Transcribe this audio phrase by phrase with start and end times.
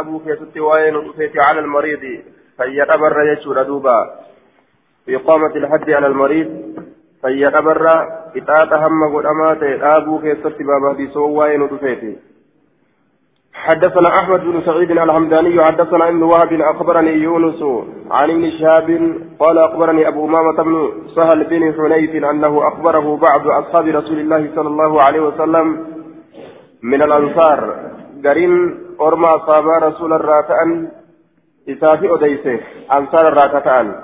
[0.00, 0.94] أبو كيست وين
[1.48, 2.00] على المريض
[2.56, 4.10] فيتبر يشور دوبا.
[5.08, 6.48] إقامة الحد على المريض
[7.22, 7.86] فيتبر
[8.36, 11.68] إطاعة هم قدامات أبو كيست بابا بسوء وين
[13.56, 17.62] حدثنا أحمد بن سعيد الحمداني حدثنا ابن وهب أخبرني يونس
[18.10, 18.88] عن ابن شهاب
[19.38, 24.68] قال أخبرني أبو أمامة بن سهل بن حنيف أنه أخبره بعض أصحاب رسول الله صلى
[24.68, 25.86] الله عليه وسلم
[26.82, 27.76] من الأنصار
[28.24, 30.88] قرين ارمى اصحاب رسول الراتان
[31.68, 32.60] اسافي اوديسه
[32.98, 33.94] انصار الراتان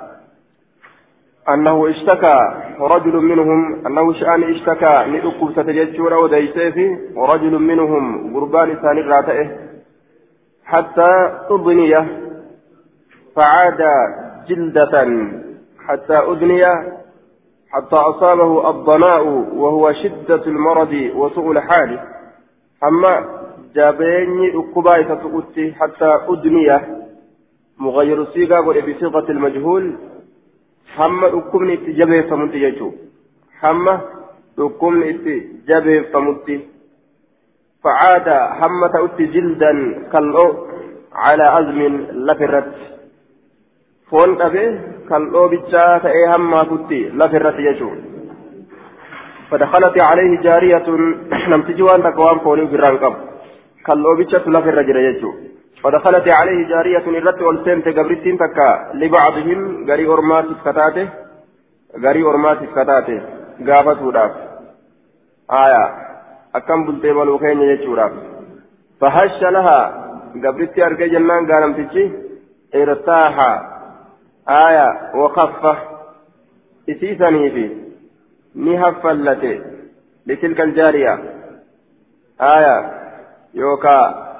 [1.48, 2.38] أنه اشتكى
[2.80, 6.76] رجل منهم أنه شأن اشتكى لأكب ستججور وديسيف
[7.16, 9.50] ورجل منهم قربان ثاني راتئه
[10.64, 11.94] حتى أضني
[13.36, 13.80] فعاد
[14.48, 15.06] جلدة
[15.86, 16.64] حتى أدني
[17.70, 22.00] حتى أصابه الضناء وهو شدة المرض وسوء الحال
[22.84, 23.41] أما
[23.74, 26.80] جابيني أكبا تتقتي حتى أدني
[27.78, 29.84] مغير الصيغة بصيغة المجهول
[30.96, 32.98] hamma dhukkubni itti jabeeffamutti jechuudha
[33.62, 33.94] hamma
[34.56, 35.34] dhukkubni itti
[35.68, 36.56] jabeeffamutti
[37.84, 39.80] facaada hamma ta'utti jildan
[40.12, 40.48] kal'oo
[41.22, 41.94] calaa azmin
[42.28, 42.86] lafirratti
[44.12, 44.68] foon dhabee
[45.10, 48.10] kal'oo bichaa ta'ee hammaafutti lafirratti jechuudha
[49.52, 50.86] فدخلت عليه جارية
[51.52, 53.14] لم تجي وأنت قوام فوني في الرنقب
[53.86, 55.32] كاللو بيتشت لفر رجل يجو
[55.82, 61.08] فدخلت عليه جارية الرت والسنت قبرتين تكا لبعضهم غري أرمات كتاته
[62.04, 63.20] غري أرمات كتاته
[63.66, 64.32] قافته داف
[65.50, 65.84] آية
[66.54, 68.12] أكم بلتي ملوكين يجوراف
[69.00, 69.78] فهش لها
[70.44, 72.12] قبرتي أركي جنان قالم تجي
[72.74, 73.36] ارتاح
[74.48, 75.76] آية وخفه
[76.90, 77.64] إسيسني في
[78.54, 79.60] نهفلته
[80.26, 81.14] لتلك الجارية
[82.40, 83.01] آية
[83.54, 83.98] يوكا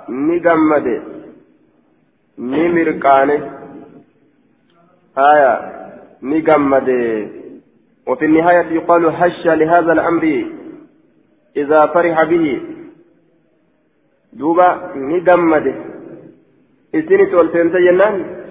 [0.09, 1.03] نجمده
[2.39, 3.37] ni mirqaane
[5.19, 5.53] آية
[6.23, 6.89] نجمد
[8.07, 10.25] وفي النهاية يقال هش لهذا الأمر
[11.57, 12.61] إذا فرح به
[14.33, 15.67] دوبا نجمد
[16.95, 18.43] إسني تولتين سينان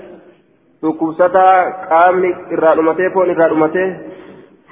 [0.82, 1.58] dhukkubsataa
[1.90, 3.90] qaamni irraa dhumatee foon irraa dhumatee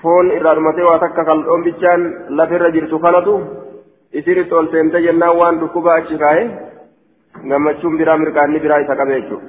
[0.01, 2.01] foon irraa dhumatee waa takka kal'oon bichaan
[4.13, 6.43] lafirra jirtu kanatu isinitti ol seente jennaan waan dhukkuba achi kaa'e
[7.49, 9.47] gammachuun biraa mirqaanni biraa isa qabe jechuudha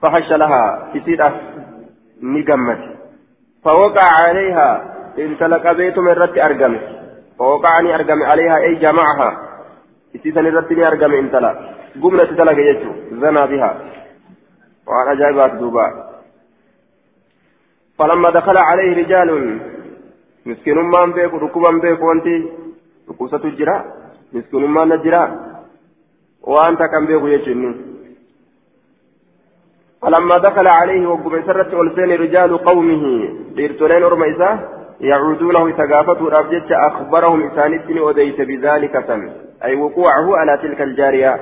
[0.00, 1.34] fahasha lahaa isiidhaaf
[2.22, 2.88] ni gammade
[3.62, 4.82] fawaqaa caleehaa
[5.16, 6.80] intala qabeetuma irratti argame
[7.38, 9.32] fawaqaa ni argame caleehaa ay jamacahaa
[10.14, 11.56] isiisan irratti ni argame intala
[11.96, 13.74] gumna itti dalage jechuudha zanaa bihaa
[14.86, 16.14] waan ajaa'ibaat duuba
[17.98, 19.60] فلما دخل عليه رجال
[20.46, 22.63] مسكين ما بيك ركوبا بيك وانتي
[23.08, 23.84] ركوسة الجرا
[24.32, 25.24] مسكين ما نجرا
[26.42, 27.94] وأنت كم بيغو يجنون
[30.02, 33.04] فلما دخل عليه وقم سرت ألفين رجال قومه
[33.56, 34.50] ليرتلين أرميسا
[35.00, 39.32] يعودونه تقافتوا رابجت أخبرهم إسانتني وديت بذلك سن
[39.64, 41.34] أي وقوعه على تلك الجارية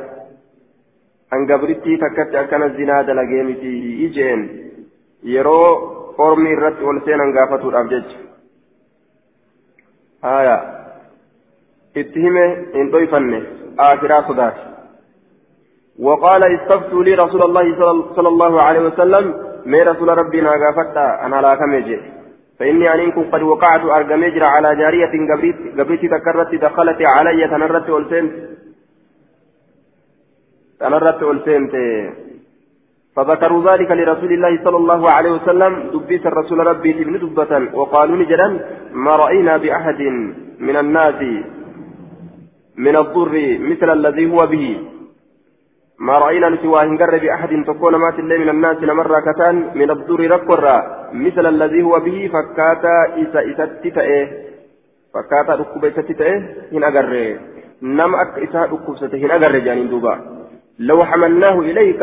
[1.32, 4.40] أن قبرتي تكت أكن الزنا دلقيمتي إجين
[5.22, 5.62] يرو
[6.20, 8.16] أرمي الرت ألفين أن قافتوا رابجت
[10.24, 10.81] آية
[11.96, 13.42] اتهمه إن ضيفنه
[13.78, 14.64] آخرا صداتي
[16.00, 17.66] وقال استفتوا لي رسول الله
[18.16, 19.34] صلى الله عليه وسلم
[19.66, 22.00] ما رسول ربنا غافتا أنا لا كمجي
[22.58, 28.32] فإني عليكم قد وقعت أرجمجر على جارية قبريت قبريت تكرت دخلت علي تنرت والسنت
[30.80, 31.72] تنرت والسنت
[33.16, 35.90] فذكروا ذلك لرسول الله صلى الله عليه وسلم.
[35.92, 38.48] دبيس الرسول ربي ابن دبة وقالوا نجدا
[38.92, 40.00] ما رأينا بأحد
[40.58, 41.20] من الناس
[42.76, 44.80] من الضر مثل الذي هو به.
[45.98, 50.76] ما رأينا نسوى هنجر بأحد تكون مات الليل من الناس نمر كتان من الضر ركورا.
[51.12, 54.28] مثل الذي هو به فكاتا إسا إسا تتأه
[55.14, 57.38] فكاتا ركوب إسا تتأه هن أجر
[57.82, 60.14] نم أك إسا ركوب هن أجر جانين دوبا.
[60.78, 62.02] لو حملناه إليك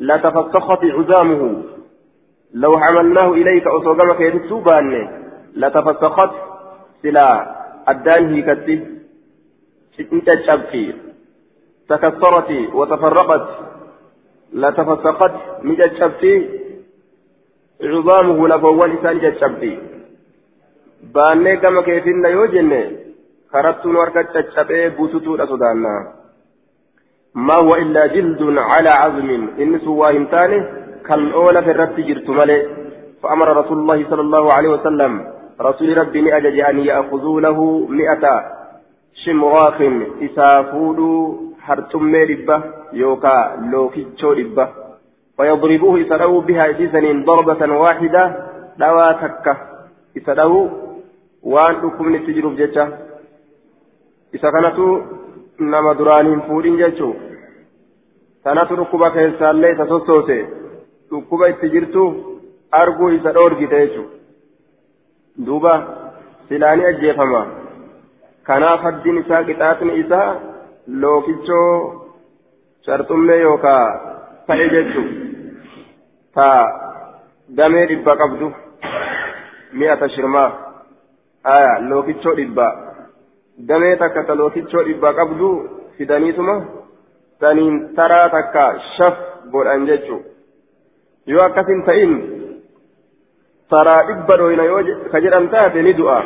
[0.00, 1.62] لتفسخت عظامه
[2.54, 5.08] لو حملناه إليك أصوغمك يتسوبان
[5.56, 6.30] لتفسخت
[7.02, 7.54] سلا
[7.88, 8.93] أدان هيكتي
[10.00, 10.94] انت تشبكي
[11.88, 13.48] تكسرت وتفرقت
[14.52, 16.34] لا تفسقت مجد شبتي
[17.82, 19.78] عظامه لفوان إسان شبتي
[21.14, 22.96] باني كما كيفين يوجن
[23.52, 25.94] خربتون وركت تشبه بوتوتو أسودانا
[27.34, 29.28] ما هو إلا جلد على عظم
[29.62, 30.60] إن سوى إمتانه
[31.06, 32.62] كالأولى في الرب جرت ملئ
[33.22, 35.12] فأمر رسول الله صلى الله عليه وسلم
[35.60, 37.58] رسول ربي أجج أن يأخذوا له
[39.14, 39.78] مئة شمراخ
[40.22, 40.98] إسافود
[41.66, 42.62] harxummee dhibba
[42.92, 44.84] yookaan lookichoo dhibba.
[45.36, 48.22] فيضربوه إسدأوا بها إسيسنين ضربة واحدة
[48.78, 49.56] دوا تكة
[50.16, 50.68] إسدأوا
[51.42, 52.84] وأن أكم نتجرب جتا
[54.34, 54.78] إذا كانت
[55.60, 57.14] نما درانين فورين جتشو
[58.44, 60.46] كانت ركبة كيسان ليس سوسوتي
[61.12, 62.04] ركبة إتجرتو
[62.74, 64.04] أرجو أورجي تيجو
[65.36, 65.74] دوبا
[66.48, 67.63] سلاني أجيفما
[68.48, 70.28] kanaaf haddiin isaa qixaaxni isaa
[71.02, 71.70] lookichoo
[72.86, 73.84] sharxummee yookaa
[74.46, 75.08] ta'e jechuun
[76.34, 76.48] ta
[77.60, 78.52] damee dhibba qabdu
[79.82, 80.50] mi'ata shirmaa
[81.54, 82.66] aya lookichoo dhibba
[83.68, 85.50] damee takka ta lookichoo dhibba qabdu
[85.98, 86.56] fidaniituma
[87.40, 88.64] saniin taraa takka
[88.96, 89.16] shaf
[89.52, 90.22] godhan jechuun
[91.32, 92.12] yoo akkasin ta'in
[93.74, 94.82] taraa dhibba dhoyna yoo
[95.12, 96.18] ka jedhan taate ni du'a.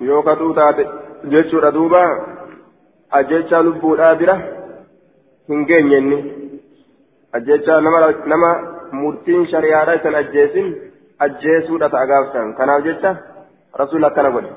[0.00, 0.86] Yoo kaduu taate
[1.34, 2.02] jechuudha duuba
[3.10, 4.36] ajjechaa lubbuudhaa bira
[5.48, 6.18] hin geenyenni
[7.32, 8.50] ajjechaa nama nama
[9.00, 10.68] murtiin shari'aadha isan ajjeesin
[11.26, 13.14] ajjeesuudha ta'a gaafsan kanaaf jecha
[13.82, 14.52] rasuul akkana godhe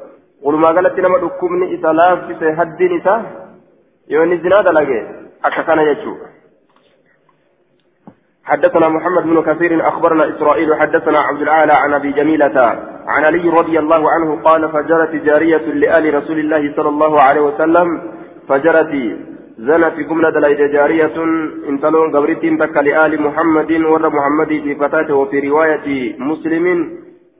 [0.47, 3.19] walumaa galatti nama dhukkubni isa laaffise haddiin isaa
[4.15, 4.99] yoo inni zinaa dalage
[5.49, 6.30] akka kana jechuudha
[8.51, 12.57] حدثنا محمد بن كثير أخبرنا إسرائيل حدثنا عبد الأعلى عن أبي جميلة
[13.07, 17.87] عن علي رضي الله عنه قال فجرت جارية لآل رسول الله صلى الله عليه وسلم
[18.49, 18.93] فجرت
[19.57, 21.17] زنت جملة دلائد جارية
[21.69, 25.87] انتلون قبرت تك لآل محمد ور محمد في فتاة وفي رواية
[26.19, 26.65] مسلم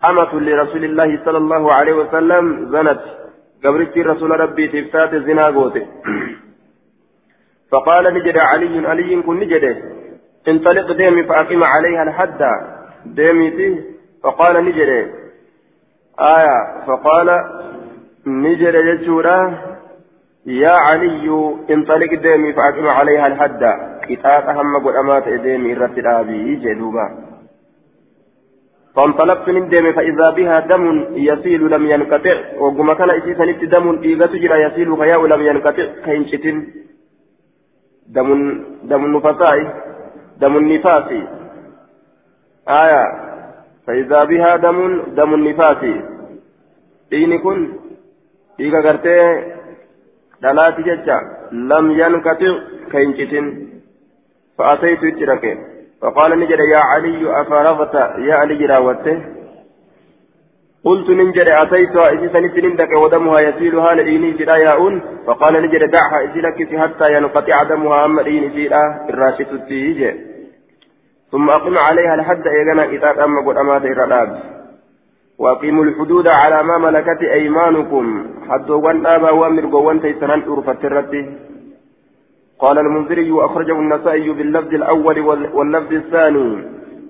[0.09, 2.43] أمة لرسول الله صلى الله عليه وسلم
[2.73, 3.01] زنت
[3.65, 5.85] قبرت رسول ربي تفتات زنا قوته
[7.71, 10.00] فقال نجد علي علي كن نجده.
[10.47, 12.41] انطلق ديمي فأقم عليها الحد.
[13.05, 13.83] ديمي
[14.23, 15.07] فقال نجده
[16.19, 17.27] آية فقال
[18.25, 19.57] نجر يجورا
[20.45, 23.63] يا علي انطلق ديمي فأقم عليها الحد.
[24.09, 27.07] كتاب أهم قد أمات ديمي رت الآبي جدوبا
[28.95, 30.85] فانطلقت من ديمي فإذا بها دم
[31.15, 32.37] يسيل لم ينقطع.
[32.59, 35.85] وقم كان إسيسا نت دم إيغا تجرى يسيل خياء لم ينقطع.
[36.05, 36.67] كينشتن
[38.15, 38.29] دم
[38.83, 39.57] دم النفساء
[40.41, 41.09] دم النفاس.
[42.83, 43.05] آية.
[43.87, 44.77] فإذا بها دم
[45.17, 45.81] دم النفاس.
[48.85, 49.23] gartee
[50.41, 51.17] dhalaati jecha
[51.51, 52.49] lam yankati
[52.91, 53.45] ka hin citin
[54.57, 55.53] fa'ataytu itti dhaqe
[56.01, 57.95] فقال نجد يا علي أفرغت؟
[58.27, 59.17] يا علي راوته
[60.85, 66.57] قلت ننجد أتيت إذا نندك ودمها يسيل هال إيني جدا ياؤن فقال نجد دعها إذلك
[66.81, 70.11] حتى ينقطع دمها أما إيني جدا الراشد التيجي.
[71.31, 74.39] ثم أقم عليها لحد إيغانا إذا أما قد أمات إراداب
[75.39, 78.25] وأقيموا الحدود على ما ملكت أيمانكم.
[78.49, 81.39] حتى وان أبا وامر وان تيسنان أرفت الرد.
[82.59, 85.19] قال المنذري أخرجه النسائي باللفظ الأول
[85.53, 86.63] واللفظ الثاني.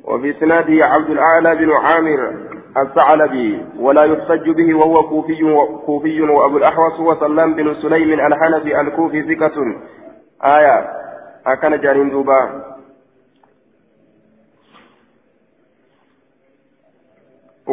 [0.04, 2.34] وفي سناده عبد الأعلى بن عامر
[2.78, 9.36] الثعلبي ولا يحتج به وهو كوفي كوفي وأبو الأحوص هو سلام بن سليم الحنفي الكوفي
[9.36, 9.76] ثقة.
[10.44, 10.88] آية.
[11.48, 12.72] أكن جارين دوبا.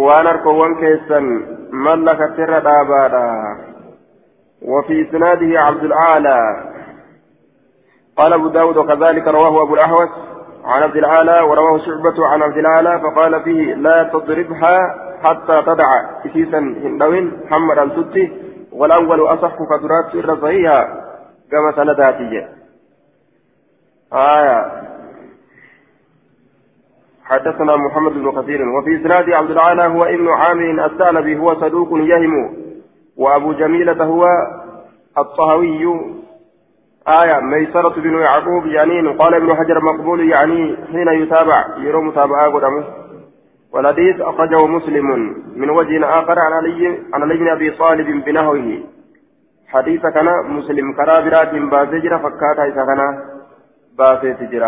[0.06, 1.24] Waan harkowwan keessan
[1.70, 3.24] mallakatti irra dhaabaadha.
[4.62, 6.38] وفي إسناده عبد الأعلى
[8.16, 10.08] قال أبو داود وكذلك رواه أبو الأحوص
[10.64, 14.78] عن عبد الأعلى ورواه شعبة عن عبد الأعلى فقال فيه لا تضربها
[15.22, 15.86] حتى تدع
[16.26, 18.32] إسيسا هندوين محمد التتي
[18.72, 20.88] والأول أصح فترات سر صحيحة
[21.50, 22.46] كما سنداتي
[24.12, 24.88] آية
[27.28, 32.56] حدثنا محمد بن كثير وفي إسناد عبد العالى هو ابن عامر الثعلبي هو صدوق يهم.
[33.16, 34.24] وأبو جميلة هو
[35.18, 35.84] الطهوي.
[37.08, 42.84] آية ميسرة بن يعقوب يعني قال ابن حجر مقبول يعني حين يتابع يرى متابعة قدمه.
[43.72, 45.06] والحديث أخرجه مسلم
[45.56, 48.78] من وجه آخر عن علي عن علي بن أبي طالب بنحوه.
[49.68, 53.00] حديث كان مسلم كرابرات باسجر فكاتا إذا كان
[53.98, 54.64] باسجر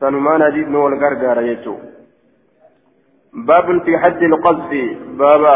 [0.00, 1.94] hadiisni wal gargaara jechuudha
[3.34, 4.82] baabun fi hajji luqasfi
[5.18, 5.54] baaba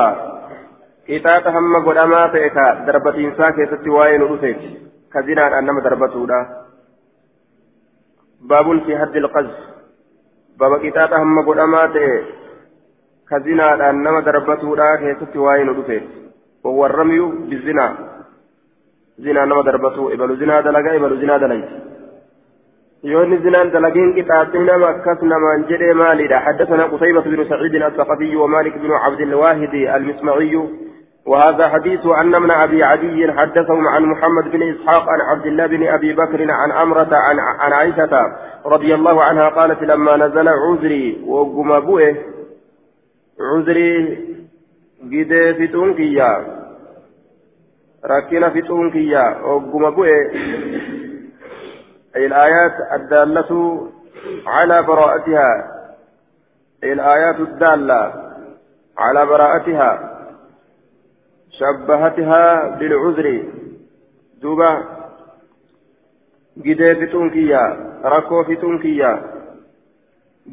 [1.07, 4.71] qixaaxa hamma godhamaa ta'e ka darbatiinsaa keessatti waa'ee nu dhufeeti
[5.12, 6.40] ka zinaadhaan nama darbatuudha
[8.42, 9.62] baabun fi hajji luqasfi
[10.59, 12.12] baaba qixaaxa hamma godhamaa ta'e
[13.30, 16.09] ka zinaadhaan nama darbatuudha keessatti waa'ee nu dhufeeti
[16.64, 17.92] wawwarramyu bizinaa
[19.18, 21.75] zinaa nama darbatu ibalu zinaa dalagaa ibalu zinaa dalayti
[23.05, 28.93] يوني زنان دلقين قطعتنا مكس نمان جري مالي حدثنا قتيبة بن سعيد الثقفي ومالك بن
[28.93, 30.69] عبد الواحد المسمعي
[31.26, 35.88] وهذا حديث أن من أبي عدي حدثهم عن محمد بن إسحاق عن عبد الله بن
[35.88, 38.11] أبي بكر عن أمرة عن, عن عائشة
[38.67, 42.17] رضي الله عنها قالت لما نزل عذري وقم بؤه
[43.40, 44.19] عذري
[45.02, 46.59] قد في تنكيا
[48.11, 50.31] ركنا في تنكيا وقم بؤه
[52.17, 53.50] أي الآيات الدالة
[54.47, 55.50] على براءتها.
[56.85, 58.29] أي الآيات الدالة
[58.99, 59.91] على براءتها
[61.50, 63.43] شبهتها بالعذر
[64.43, 64.85] دوبا
[66.59, 67.62] جدي فتون كيا
[68.05, 69.12] ركو فتون كيا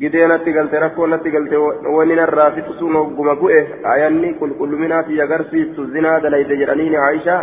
[0.01, 1.53] جدي نتي قلت ركو نتي قلت
[1.85, 7.37] ونين الرافت سونو قم بؤه آياني كل كل منات يغرسي زنا دلي دجرانين عائشة.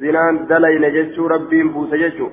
[0.00, 2.28] زنا دلي نججو ربي بوس ججو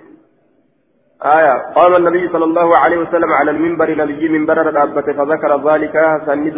[1.24, 1.74] آية.
[1.76, 6.52] قام النبي صلى الله عليه وسلم على المنبر نبي منبر الأبة فذكر ذلك سن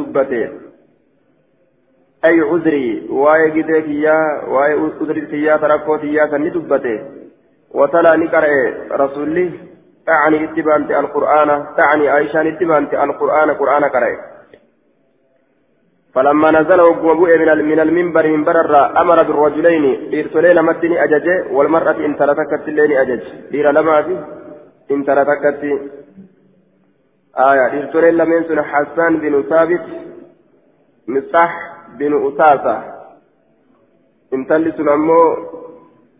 [2.25, 6.99] أي عذري واي جدك يا واي عذرك يا تركوت يا دبته.
[7.71, 8.47] وتلا نقرأ
[8.91, 9.51] رسولي
[10.07, 14.37] تعني اتبانت القرآن تعني عائشة اتبانت القرآن قرآن قرأ
[16.15, 22.17] فلما نزل وقوبوه من من المنبر من برر أمر بالرجلين إرسلي لمتني أجج والمرأة إن
[22.17, 23.23] تلتكت اللين أجج.
[23.51, 23.99] دير لما
[24.87, 25.63] في إن تلتكت
[27.37, 29.85] آية إرسلي لمن حسان بن ثابت
[31.07, 31.53] مصح
[31.99, 32.83] بن أساسة
[34.33, 35.37] انتلس أمو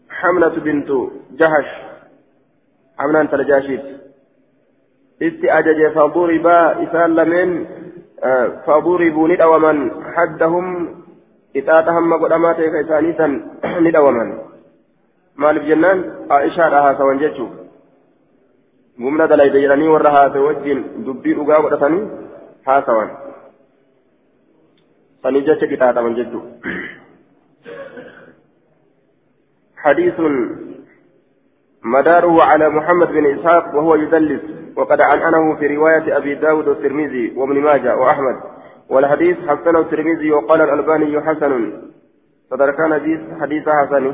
[0.10, 0.90] حملة بنت
[1.32, 1.70] جهش
[2.98, 3.98] حملة انت لجاشيت
[5.20, 7.52] itti ajaje faduriba isaan lameen
[8.66, 9.80] faduribuu ni dhawaman
[10.16, 10.66] haddahum
[11.54, 13.34] ixaaxa hamma godhamaa ta'e ka isaanii san
[13.82, 14.30] ni dhawaman
[15.42, 16.04] maaliif jennaan
[16.38, 17.50] aishaadha haasawan jechuu
[19.00, 22.04] gumna dalayde jedhanii warra haase wajjin dubbii dhugaa godhatanii
[22.70, 23.10] haasawan
[25.24, 26.44] sanii jecha qixaaxaman jechuu.
[29.88, 30.20] حديث
[31.84, 34.42] مداره على محمد بن إسحاق وهو يدلس
[34.77, 38.38] وقد عنعنه في رواية أبي داود والترمذي وابن ماجه وأحمد
[38.89, 41.54] والحديث حسنه الترمذي وقال الألباني حسن
[42.51, 44.13] فذكر حديث حديث حسن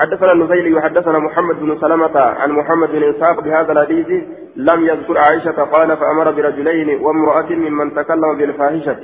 [0.00, 4.08] حدثنا النزيلي وحدثنا محمد بن سلمة عن محمد بن إسحاق بهذا الحديث
[4.56, 8.96] لم يذكر عائشة قال فأمر برجلين وامرأة ممن تكلم بالفاحشة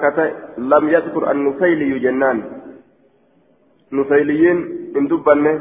[0.00, 2.38] ka ta'e lam yadkur an nufayliyu jennaan
[3.92, 4.58] nufayliyiin
[4.94, 5.52] hin dubbanne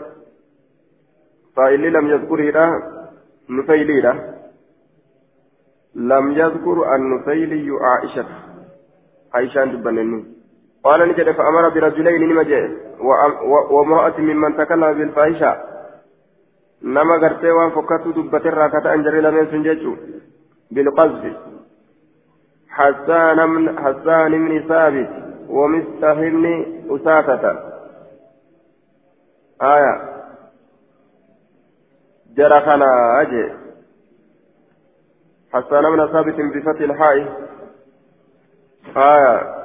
[1.56, 2.66] faa'illi lam yadkuriidha
[3.50, 4.14] nufayliidha
[5.96, 8.64] lam yadkur an nufayliyu aishata
[9.34, 10.24] aishaan dubbanne
[10.84, 12.78] قال نجد فأمر برجلين نمجي
[13.72, 15.74] وامرأة ممن تكلم بالفاحشة.
[16.84, 19.96] نما غرتي وان فكتو دبتر راكتا انجري لمن سنججو
[20.72, 21.38] بالقذف
[22.70, 25.10] حسان من حسان بن ثابت
[25.50, 26.46] ومستح بن
[26.90, 27.44] أسافة
[29.62, 29.94] آية.
[32.36, 33.54] جرى خنا أجي.
[35.54, 37.18] حسان بن ثابت بفتح الحاء.
[38.98, 39.63] آية.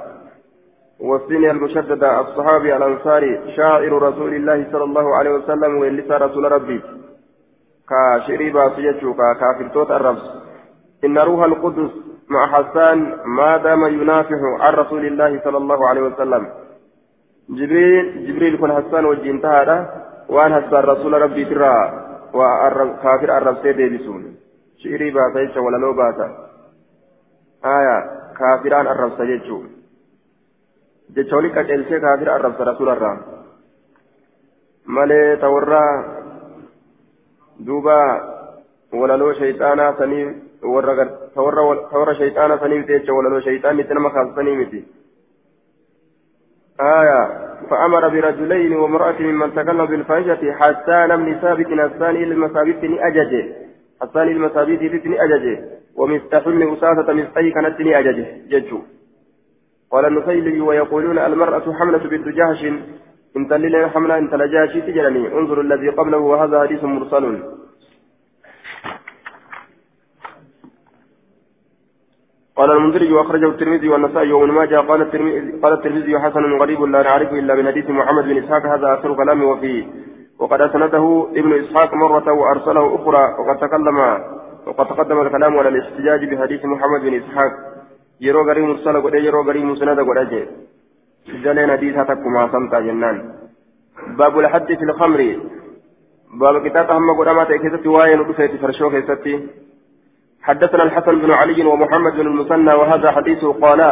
[0.99, 6.81] والسين المشددة الصحابي الأنصاري شاعر رسول الله صلى الله عليه وسلم ولسى رسول ربي.
[7.89, 10.25] كاشري باسيتشو كافرتوت الرمز.
[11.05, 11.91] إن روح القدس
[12.29, 16.47] مع حسان ما دام ينافح عن رسول الله صلى الله عليه وسلم.
[17.49, 19.77] جبريل جبريل كن حسان وجين تهادا
[20.29, 21.75] وان حسان رسول ربي ترى
[22.33, 24.35] وكافر الرب سيدي بسون
[24.83, 26.27] شعري باتا ولا لو باتا.
[27.65, 27.97] آية
[28.39, 29.78] كافران الرب سيجو
[31.99, 33.17] كافر الرب رسول الله
[34.85, 35.85] مالي تورا
[37.59, 38.01] دوبا
[38.93, 44.83] ولا لو شيطانا سنين warra shayxaana saniif jecha walaloo shayxaanni itti nama kaasisanii miti.
[46.79, 47.21] آية
[47.69, 53.43] فأمر برجلين وامرأة ممن تكلم بالفاحشة حسان بن ثابت الثاني المثابت أججه
[54.01, 55.59] حسان المثابت تتني أججه
[55.95, 58.79] ومفتاح بن أساسة مفتاح كانت أججه ججو
[59.91, 62.65] قال النسيلي ويقولون المرأة حملة بنت جهش.
[63.37, 65.37] إن تلل حملة إن تلجاشي تجرني.
[65.37, 67.43] انظر الذي قبله وهذا حديث مرسل.
[72.55, 74.75] قال المنذري وأخرجه الترمذي والنسائي وابن ماجه.
[74.75, 78.65] قال الترمذي قال الترمذي حسن غريب لا نعرفه إلا من حديث محمد بن إسحاق.
[78.65, 79.87] هذا اخر كلامه وفيه.
[80.39, 83.23] وقد أسنده ابن إسحاق مرة وأرسله أخرى.
[83.39, 83.97] وقد تكلم
[84.67, 87.68] وقد تقدم الكلام على الاحتجاج بحديث محمد بن إسحاق.
[88.21, 90.31] يرو غري مرسل قد يرو غري مسند قد
[91.43, 93.17] جلين حديث تكما سمتا جنان
[94.19, 95.21] باب الحد في الخمر
[96.41, 99.35] باب كتاب هم قد امات كيست واين ودفيت فرشوك كيستي
[100.47, 103.91] حدثنا الحسن بن علي ومحمد بن المثنى وهذا حديث قالا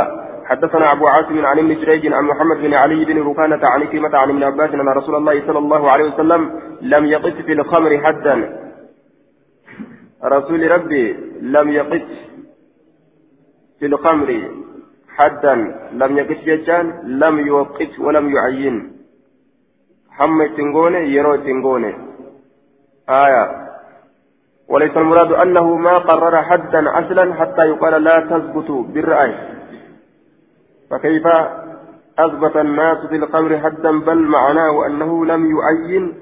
[0.49, 4.29] حدثنا أبو عاصم عن ابن جريج عن محمد بن علي بن ركانة عن عكرمة عن
[4.29, 6.41] ابن عباس أن رسول الله صلى الله عليه وسلم
[6.81, 8.35] لم يقت في الخمر حدا
[10.23, 11.05] رسول ربي
[11.41, 12.01] لم يقف
[13.79, 14.51] في الخمر
[15.17, 15.55] حدا
[15.91, 18.97] لم يقف ججان لم يوقف ولم يعين.
[20.21, 21.93] هم تنغوني يرو تنغوني.
[23.09, 23.67] آية.
[24.69, 29.35] وليس المراد أنه ما قرر حدا أصلا حتى يقال لا تثبت بالرأي.
[30.89, 31.27] فكيف
[32.19, 36.13] أثبت الناس في القبر حدا بل معناه أنه لم يعين؟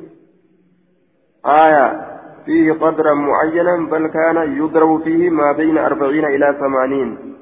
[1.45, 2.15] آية.
[2.45, 7.35] فيه قدرا معينا بل كان يضرب فيه ما بين أربعين إلى ثمانين.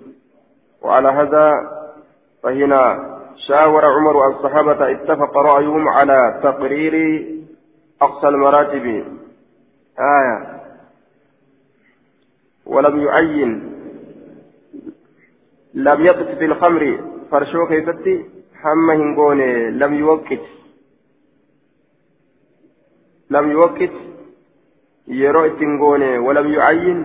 [0.83, 1.51] وعلى هذا
[2.43, 3.13] فهنا
[3.47, 7.25] شاور عمر الصحابة اتفق رأيهم على تقرير
[8.01, 8.85] أقصى المراتب
[9.99, 10.61] آية
[12.65, 13.73] ولم يعين
[15.73, 17.13] لم يقف في الخمر
[18.63, 20.43] hamma hin goone lam yuwaqqit
[23.35, 23.95] lam yuwaqqit
[25.21, 26.99] yeroo ittiin goone walam yucayyin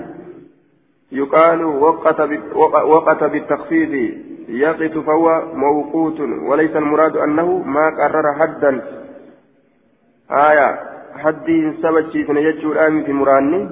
[1.12, 2.20] يقال وقت
[2.84, 3.90] وقت بالتخفيف
[4.48, 8.82] يقت فهو موقوت وليس المراد أنه ما قرر حدا.
[10.30, 10.78] آية
[11.14, 13.68] حدي سبت في نجد الآن في مراني.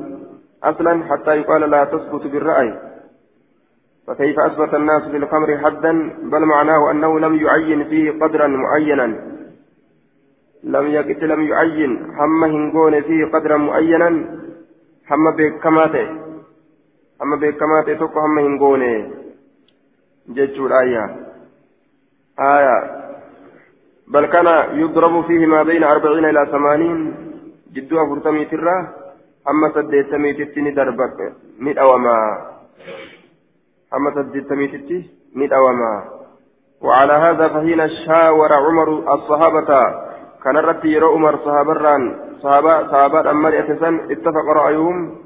[0.64, 2.74] أصلا حتى يقال لا تثبت بالرأي.
[4.06, 9.16] فكيف أثبت الناس للخمر حدا؟ بل معناه أنه لم يعين فيه قدرا معينا.
[10.64, 14.08] لم يكت لم يعين هم هنقون فيه قدرا معينا.
[15.10, 16.25] هم بكماته.
[17.22, 18.82] هم بكماته تك هم هنقون
[20.28, 21.04] جتشو الآية
[22.40, 22.78] آية
[24.08, 24.46] بل كان
[24.80, 26.98] يضرب فيه ما بين أربعين إلى ثمانين
[27.72, 28.76] جدوها فرتمي ترى
[29.50, 31.18] أما سديتمي تتني دربك
[31.58, 32.16] مئة وما
[33.94, 36.04] أما تدتميتتي ندوما
[36.82, 39.70] وعلى هذا فهنا شاور عمر الصحابة
[40.44, 42.02] كان رتي يرى عمر صحابران
[42.42, 45.25] صحابة صحابة أما الأسسان اتفق رأيهم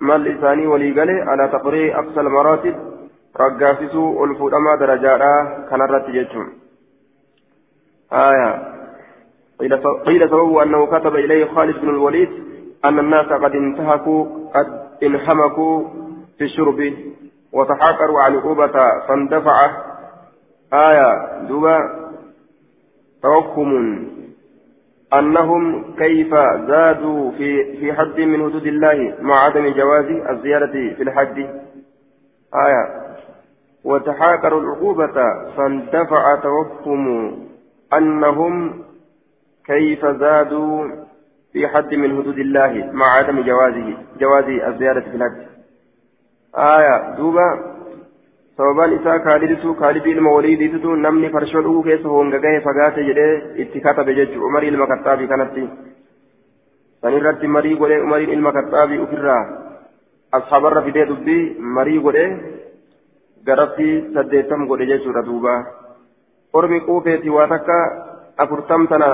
[0.00, 2.74] ما اللساني وليقله على تقرير أقصى المراتب
[3.40, 5.20] رقافسوا الفؤما درجات
[5.70, 6.52] كان رتي يجهم
[8.12, 8.76] آية
[10.06, 12.28] قيل سببه أنه كتب إليه خالد بن الوليد
[12.84, 15.84] أن الناس قد انتهكوا قد انحمكوا
[16.38, 16.94] في الشرب
[17.52, 18.72] وتحاكروا عن عقوبة
[19.08, 19.70] فاندفع
[20.72, 21.78] آية دوبا
[23.22, 24.06] توهم
[25.14, 26.34] أنهم كيف
[26.68, 31.38] زادوا في في حد من حدود الله مع عدم جواز الزيادة في الحج؟
[32.54, 33.06] آية.
[33.84, 35.14] وتحاكروا العقوبة
[35.56, 37.38] فاندفع توهم
[37.92, 38.82] أنهم
[39.66, 40.88] كيف زادوا
[41.52, 45.46] في حد من حدود الله مع عدم جوازه جواز الزيادة في الحج.
[46.56, 47.16] آية.
[47.16, 47.75] دوبا
[48.56, 53.32] sababaan isaa kaaliditu kaalidii ilma waliidiitutu namni farshoo dhuguu keessa honga gahe fagaate jedhee
[53.64, 55.64] itti katabe jechuudha umarii ilma kaxaabii kanatti
[57.02, 59.42] sanirratti marii godhee umariin ilma kaxaabii ofirraa
[60.40, 61.42] ashaabarra fidee dubbii
[61.78, 62.28] marii godhee
[63.50, 65.54] garatti saddeettam godhe jechuudha duuba
[66.52, 67.78] ormi quufeeti waa takka
[68.44, 69.10] afurtam tana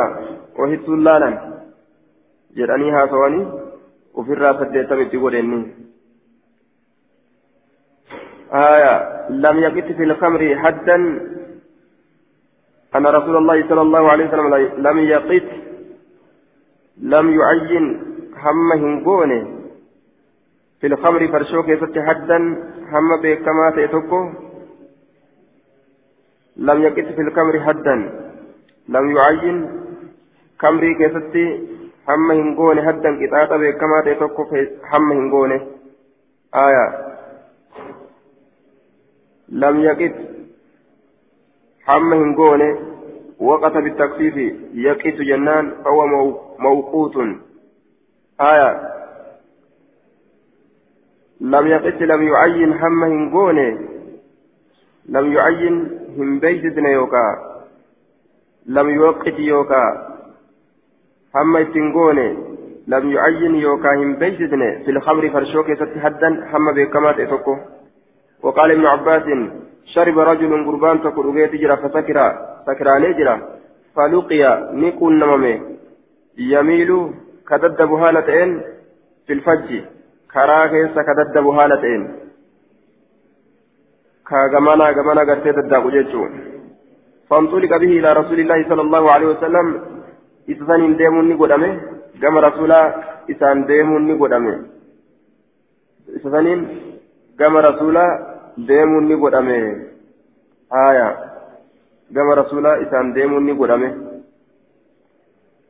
[0.64, 1.38] ohittuun laalan
[2.60, 3.46] jedhanii haasawanii
[4.22, 5.60] ofirraa saddeettam itti godhenni.
[8.54, 10.94] آية لم يقت في الخمر حدا
[12.96, 14.54] أن رسول الله صلى الله عليه وسلم
[14.86, 15.48] لم يقت
[17.00, 17.84] لم يعين
[18.36, 19.58] هم هنقونه
[20.80, 22.36] في الخمر فرشوك يسد حدا
[22.92, 24.30] هم بكما تيتوكو
[26.56, 27.96] لم يقت في الخمر حدا
[28.88, 29.56] لم يعين
[30.58, 31.68] خمري كيستي
[32.08, 34.42] هم هنقونه حدا قطعة بكما تيتوكو
[34.92, 35.66] هم هنقونه
[36.54, 37.11] آية.
[39.52, 40.12] لم يقف
[41.84, 42.78] حمى هنقونه
[43.38, 44.36] وقت بالتكفيف
[44.74, 46.06] يقف جنان فهو
[46.58, 47.16] موقوت.
[48.40, 48.92] آية.
[51.40, 53.78] لم يقف لم يعين حمى هنقونه
[55.08, 57.26] لم يعين هم بيتنا يوكا.
[58.66, 59.84] لم يوقف يوكا.
[61.34, 67.56] حمى تنقونه لم يعين يوكا هم بيتنا في الخمر فرشوكي ستحدا حمى بكما تتوكو
[68.42, 69.26] وقال ابن عباس
[69.94, 72.18] شرب رجل قربان تقول أغيت جرى فسكر
[72.66, 73.36] سكراني جرى؟
[73.94, 75.54] فلقي نكون نممي
[76.38, 76.90] يميل
[77.48, 78.50] كددب هالتين
[79.26, 79.68] في الفج
[80.32, 82.02] كراغيس كددب هالتين
[84.28, 86.30] كغمانا غمانا غرتي ددب جيتشون
[87.30, 89.66] فانطلق به إلى رسول الله صلى الله عليه وسلم.
[90.50, 91.80] إسان ديمون نقدمه
[92.22, 92.80] كما رسولا
[93.30, 94.54] إسان ديمون نقدمه
[96.16, 96.46] إسان
[97.38, 98.06] كما رسولا
[98.56, 99.92] deemuun ni godhame.
[100.72, 101.16] آية
[102.14, 103.94] كما رسول إسان ديموني قدامه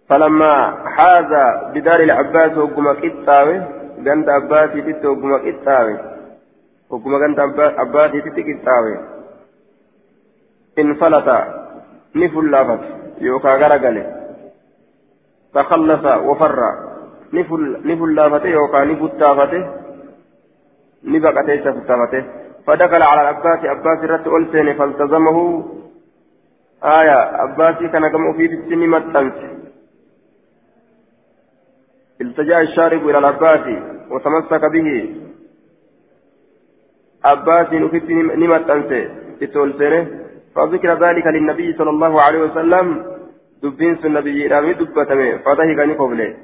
[0.08, 0.52] فلما
[0.86, 1.32] حاز
[1.74, 3.62] بدار العباس وقم قطاوي
[4.06, 5.96] غند عباسي تت وقم قطاوي
[6.90, 7.40] وقم غند
[7.78, 8.96] عباسي تت قطاوي
[10.78, 11.28] انفلت
[12.14, 12.82] نفل لافت
[13.20, 14.04] يوكا غرقله
[15.54, 16.60] تخلص وفر
[17.32, 19.62] نفل نفل لافته يوكا نفتافته
[21.04, 25.38] نبقته سفتافته فدخل على العباس عباس رت ألسين فالتزمه.
[26.84, 29.34] آية عباسي كان كم في السن متنس
[32.20, 33.64] التجأ الشارب إلى العباس
[34.10, 34.88] وتمسك به.
[37.24, 38.92] عباس نفت نمت أنت
[39.42, 40.02] إتولسنه
[40.54, 42.86] فذكر ذلك للنبي صلى الله عليه وسلم.
[43.62, 46.36] دبين النبي رامي دبتمه فضحك نقبله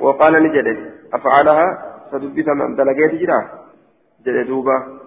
[0.00, 0.78] وقال نجده
[1.14, 1.66] أفعلها؟
[2.12, 3.38] فدبت من دلقيت جرا
[4.26, 5.03] جده دوبا.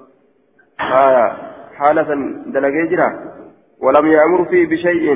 [0.82, 1.38] آية
[1.76, 2.10] حالة
[2.46, 3.10] دلقيت جرا
[3.82, 5.14] ولم يأمر فيه بشيء.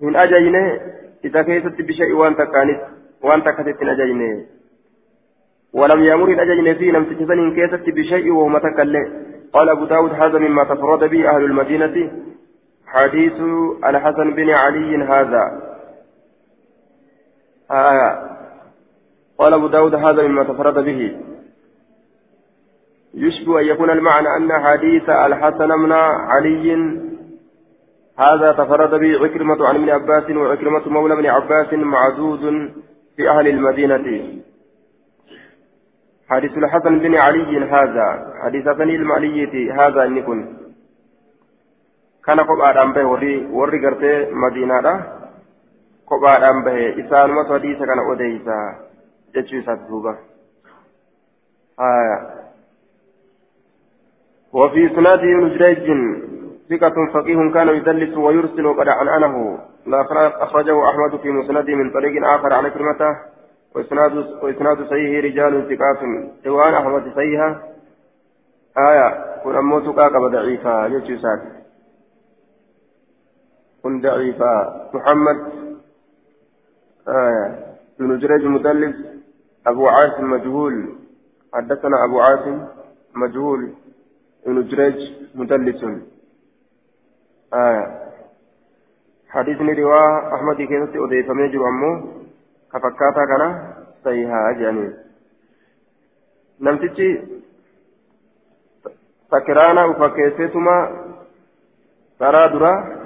[0.00, 0.80] من أجينه
[1.24, 2.80] إذا كيست بشيء وأنت كانت
[3.22, 4.44] وأنت كتبت أجينه.
[5.72, 9.26] ولم يأمر الأجين فيه لم تجزن كيست بشيء وهو متكلم.
[9.52, 12.12] قال أبو داود هذا مما تفرد به أهل المدينة.
[12.86, 13.40] حديث
[13.84, 15.72] الحسن بن علي هذا.
[17.70, 18.28] آه.
[19.38, 21.20] قال أبو داود هذا مما تفرد به.
[23.14, 26.74] يشبه أن يكون المعنى أن حديث الحسن بن علي
[28.18, 32.72] هذا تفرد به عكرمة عن ابن عباس وعكرمة مولى ابن عباس معدود
[33.16, 34.38] في أهل المدينة.
[36.30, 40.56] حديث الحسن بن علي هذا حديث بني المالية هذا إن كن
[42.26, 45.04] كان قبعة به وري وري قرتي مدينة
[46.06, 48.58] قبعة به إسان ما حديث كان أوديسا.
[49.34, 50.16] جتشو ساتوبا
[51.80, 52.42] آية
[54.52, 55.86] وفي سناد ابن جريج
[56.70, 59.58] ثقة فقيه كان يدلس ويرسل وقد عنعنه
[60.16, 63.16] أخرجه أحمد في مسند من طريق آخر على كلمته.
[63.74, 64.12] وإسناد
[64.42, 65.98] وإسناد صحيح رجال ثقات.
[66.44, 67.62] سواء أحمد صحيحة.
[68.78, 69.08] آية.
[69.44, 70.86] كن أموت كاكب ضعيفة.
[70.86, 71.42] يجوسات
[73.82, 74.52] كن ضعيفة.
[74.94, 75.52] محمد.
[77.08, 77.66] آية.
[77.98, 78.96] بن جريج مدلس.
[79.66, 80.94] أبو عاصم مجهول.
[81.54, 82.64] حدثنا أبو عاصم
[83.14, 83.81] مجهول.
[84.46, 84.98] ابن جريج
[85.34, 85.84] مدلس
[87.54, 87.86] آية
[89.28, 91.92] حديثني رواه أحمد كيست أضيف ميجر أمه
[92.72, 93.42] كفكاتا كان
[94.04, 94.88] صحيحا أجاني
[96.60, 97.08] نمتشي
[99.30, 100.76] سكرانا وفكيسيتما
[102.20, 103.02] ترى درا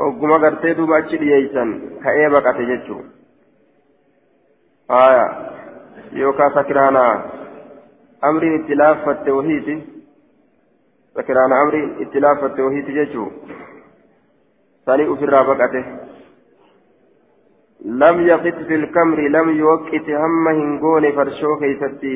[0.00, 1.70] ogguma gartee duuba achi dhiyeeysan
[2.02, 3.04] ka'ee baqate jechuun
[4.88, 5.26] haya
[6.12, 6.52] yookaan
[8.28, 9.74] amriin itti laaffatte wahiiti.
[11.14, 13.32] Sakiraana amriin itti laaffatte wahiiti jechuun
[14.86, 15.84] sanii ofirraa baqate.
[18.00, 22.14] Lam yaqit fi lkamri lam yuwaqqiti hamma hin goone farshoo keeysatti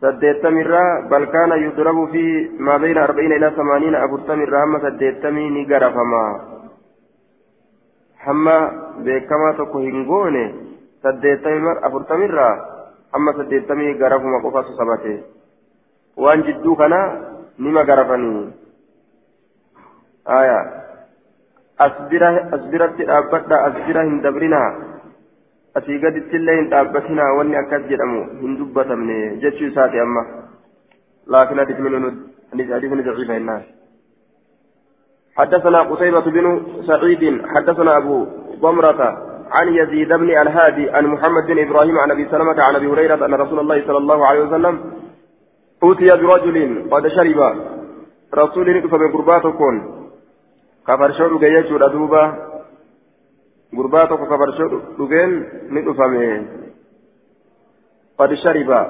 [0.00, 2.24] saddeettamirraa bal kaana yudrabu fi
[2.58, 6.22] maa bayna arba'iina ilaa samaaniina afurtamirraa hamma saddeettamii ni garafama.
[8.26, 8.56] Hamma
[9.04, 10.44] beekamaa tokko hin goone
[11.02, 12.54] saddeettamii afurtamirraa
[13.12, 15.24] hamma saddeettamii garafuma qofatu sabate
[16.16, 17.00] waan jidduu kana
[17.58, 18.52] nima garafanii
[21.80, 24.62] أسبرة أسبرة أبدا أسبرة هندبرنا.
[25.76, 30.22] أتي قد تلين أبتنا واني أكاد جرمو هندبة من جتشو ساتي أما.
[31.26, 31.92] لكن حديث من
[32.74, 33.64] حديث من ضعيف الناس
[35.36, 36.46] حدثنا قتيبة بن
[36.86, 37.22] سعيد.
[37.46, 38.26] حدثنا أبو
[38.60, 39.00] ضمرة
[39.50, 43.34] عن يزيد بن الهادي عن محمد بن إبراهيم عن أبي سلمة عن أبي هريرة أن
[43.34, 44.92] رسول الله صلى الله عليه وسلم
[45.82, 47.40] أوتي برجل قد شرب.
[48.34, 49.96] رسول فمن قرباتكم
[50.86, 52.22] duuba
[53.74, 55.30] gurbaa tokko kafarshoo dhugeen
[55.70, 56.46] ni dhufame
[58.18, 58.80] qad shariba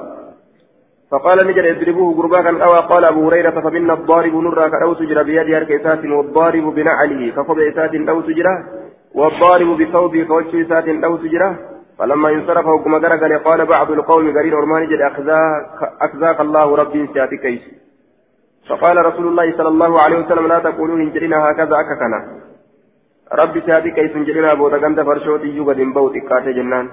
[1.11, 2.79] فقال نجد اضربوه قربا كان أوى.
[2.91, 7.31] قال أبو هريرة فمنا الضارب نرى كأو سجرا بيد هرك إسات والضارب بنعله.
[7.31, 8.53] فقب إسات أو سجرا
[9.15, 11.57] والضارب بثوبه فوجه إسات أو سجرا
[11.99, 15.01] فلما انصرف حكم قال قال بعض القوم قرين أرمان جد
[16.01, 17.61] أخزاك الله ربي سياتي كيس.
[18.69, 22.19] فقال رسول الله صلى الله عليه وسلم لا تقولوا إن جرينا هكذا أككنا
[23.33, 26.89] ربي سابي كيف جرينا بوتا كنت فرشوتي يوغد بوت إكاتي جنان.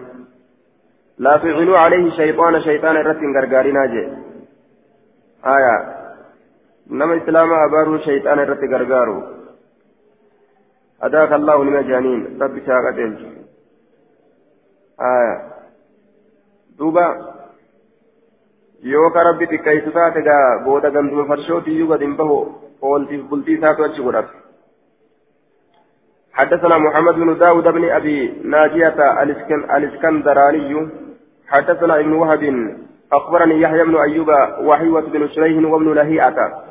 [1.19, 4.03] لا تعينوا عليه شيطان شيطان رتين غرغارنا جي.
[5.55, 5.77] آية.
[6.91, 9.34] نما إسلام أبارو شيطان رتي غرغارو.
[11.05, 12.21] أداك الله لما جانين.
[12.43, 13.11] ربي ساقتين
[15.01, 15.37] آية.
[16.79, 17.07] دوبا.
[18.85, 22.35] yoo ka rabbi xiqqeessu taate gaa booda ganduma farshootiyyuu gad hin bahu
[22.83, 24.45] ooltiif bultii isaatu achi godhate
[26.35, 28.99] حدثنا محمد بن داود بن أبي ناجية
[29.77, 30.89] الإسكندراني.
[31.49, 32.43] حدثنا ابن وهب.
[33.13, 36.65] أخبرني يحيى بن أيوب وحيوة بن شريح وابن لهيئة.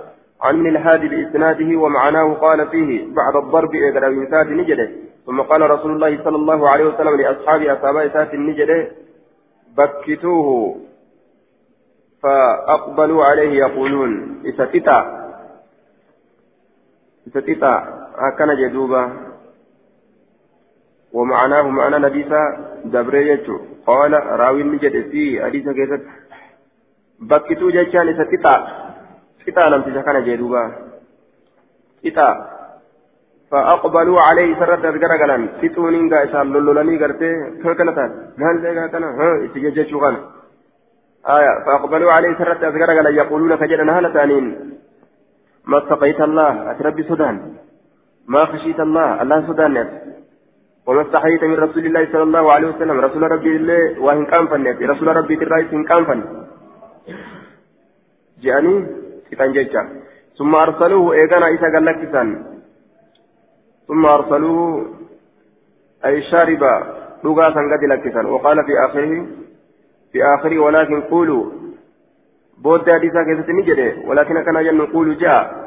[0.43, 4.89] عن من الهادي بإسناده ومعناه قال فيه بعد الضرب إذا إنسات نجده.
[5.25, 8.91] ثم قال رسول الله صلى الله عليه وسلم لأصحاب أصحاب إسات النجده
[9.77, 10.77] بكتوه.
[12.23, 14.99] فأقبلوا عليه يقولون إستتا
[17.27, 17.73] إستتا
[18.17, 19.13] هكذا جدوبا
[21.13, 22.41] ومعناه معنى نبيسا
[22.85, 26.03] دبريجو قال راوي نجد في حديث كيست
[27.19, 28.82] بكتو جيشان إستتا
[29.49, 30.63] إتا لم تشكنا جدوبا
[32.05, 32.27] إتا
[33.51, 37.31] فأقبلوا عليه سرت أذكر قلن ستونين قائسان لولولاني قرتي
[37.65, 38.03] هكذا
[38.41, 40.19] مال ذلك هكذا ها إتججشو غانا
[41.37, 44.45] آية فأقبلوا عليه سرت أذكر قال يقولون كجدنا هل ثانين
[45.71, 47.35] ما اتقيت الله أتربي سودان
[48.33, 49.75] ما خشيت الله الله سودان
[50.87, 54.81] وما استحييت من رسول الله صلى الله عليه وسلم رسول ربي الله وإن كان فنيت
[54.81, 56.21] رسول ربي الرئيس إن كان فن
[58.43, 59.02] جاني
[59.35, 60.01] ستان
[60.37, 61.99] ثم أرسلوه إيقانا إيسا قال لك
[63.87, 64.85] ثم أرسلوه
[66.05, 66.63] أي شارب
[67.23, 69.27] لغة قد لك وقال في آخره
[70.11, 71.51] في آخره ولكن قولوا
[72.57, 75.63] بود حديثا كيف نجد ولكن كان جن نقول جاء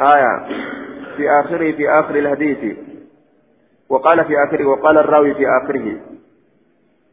[0.00, 0.46] آية
[1.16, 2.78] في آخره في آخر الحديث
[3.88, 6.00] وقال في آخره وقال الراوي في آخره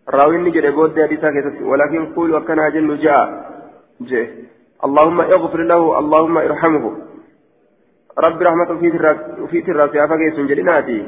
[0.09, 3.51] الراوي نجد بود حديثا كيف ولكن قولوا كان جن جاء
[4.01, 4.29] جاء
[4.85, 6.85] اللهم اغفر له اللهم ارحمه.
[8.25, 8.69] رب رحمة
[9.51, 11.07] في ترى يا فقيس جلناتي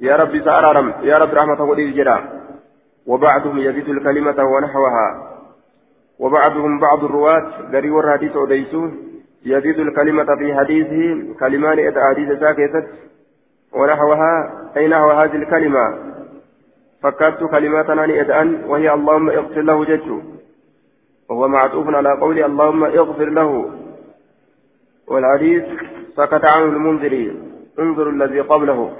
[0.00, 2.18] يا رب سأرارم يا رب رحمة ولي جرا
[3.06, 5.08] وبعضهم يزيد الكلمة ونحوها.
[6.18, 8.88] وبعضهم بعض الرواة قري والحديث أديسو
[9.44, 12.86] يزيد الكلمة في حديثه كلمان إذا حديث ساكتت.
[13.72, 14.32] ونحوها
[14.76, 15.84] أي نحو هذه الكلمة؟
[17.02, 20.22] فكرت كلماتنا إذن وهي اللهم اغفر له جدته
[21.30, 23.70] وهو معطوف على قول اللهم اغفر له.
[25.06, 25.64] والحديث
[26.16, 27.24] سكت عنه المنذري
[27.78, 28.96] انظر الذي قبله.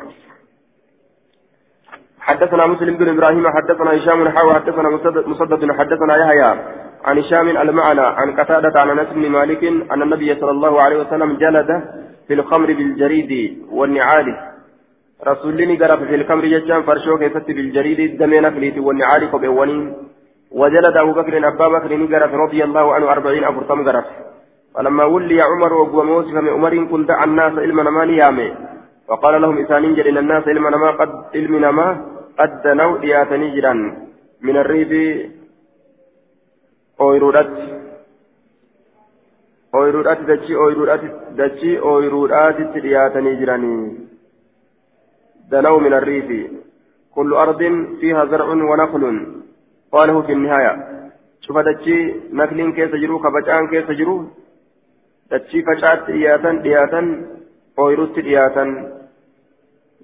[2.21, 4.89] حدثنا مسلم بن إبراهيم حدثنا هشام حاوى حدثنا
[5.27, 6.51] مسدد حدثنا يحيى
[7.05, 11.33] عن هشام المعنى عن قتادة عن أنس بن مالك أن النبي صلى الله عليه وسلم
[11.33, 11.71] جلد
[12.27, 13.33] في الخمر بالجريد
[13.71, 14.29] والنعال.
[15.27, 19.83] رسولني قرأ في الخمر ججان فرشوك بالجريد دمين فليت والنعال قبيوانين.
[20.51, 24.05] وجلد أبو بكر أبا بكر قرأ رضي الله عنه أربعين أفرطم قرأ
[24.77, 28.55] فلما ولي عمر وقوم موسى عمر كنت الناس علما ما نيامي.
[29.09, 31.89] وقال لهم إسانين جل الناس علما ما قد علمنا ما
[32.39, 33.75] قد دنوا دياتني جرا
[34.47, 34.93] من الريب
[37.01, 37.53] أويرودات.
[39.75, 41.01] أويرودات دجي أويرودات
[41.39, 43.75] دجي أويرودات دياتني جراني
[45.51, 46.29] دنوا من الريف
[47.15, 47.61] كل أرض
[48.01, 49.05] فيها زرع ونخل.
[49.97, 50.73] قاله في النهاية
[51.45, 51.99] شوف دجي
[52.39, 54.17] نخل كيس جرو كبجان كيس جرو
[55.31, 57.07] dachii facaatti dhiyaatan dhiyaatan
[57.85, 58.69] ooyirutti dhiyaatan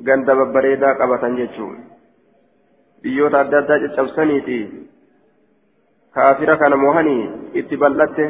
[0.07, 1.77] ganda babbareedaa qabatan jechuun
[3.03, 4.59] biyyoota adda addaa caccabsaniiti
[6.17, 7.23] kaafira kana mohanii
[7.61, 8.27] itti bal'atte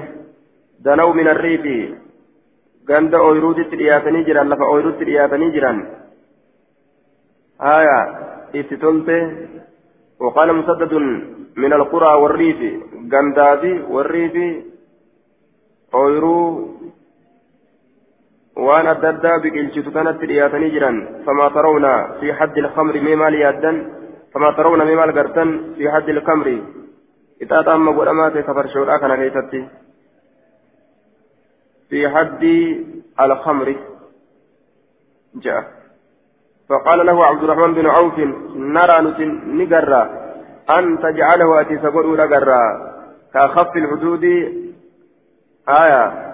[0.88, 1.78] danaw min arriifi
[2.90, 5.82] ganda ooyiruutitti dhiyaatanii jiran lafa ooyirutti dhiyaatanii jiran
[7.68, 7.98] haya
[8.60, 9.16] itti tolte
[10.22, 10.92] وقال مسدد
[11.56, 12.60] من القرى والريف
[13.12, 14.36] غندادي والريف
[15.94, 16.38] أويرو
[19.92, 23.76] kanatti dhiyaatanii jiran famaa tarawna fi haddi ilkamri mee maal yaaddan
[24.32, 26.56] famaa tarawna mee maal gartan fi haddi ilkamri
[27.40, 29.60] ixaaxa amma godhamaa ta'e kafarshoodhaa kana keessatti
[31.90, 32.56] fi haddi
[33.26, 33.76] alkamri
[35.46, 35.81] ja'a
[36.72, 38.18] فقال له عبد الرحمن بن عوف
[38.56, 38.98] نرى
[39.46, 40.02] نقرى
[40.70, 42.62] أن تجعله أتي سقول نقرى
[43.34, 44.24] كأخف الحدود.
[45.68, 46.32] آية.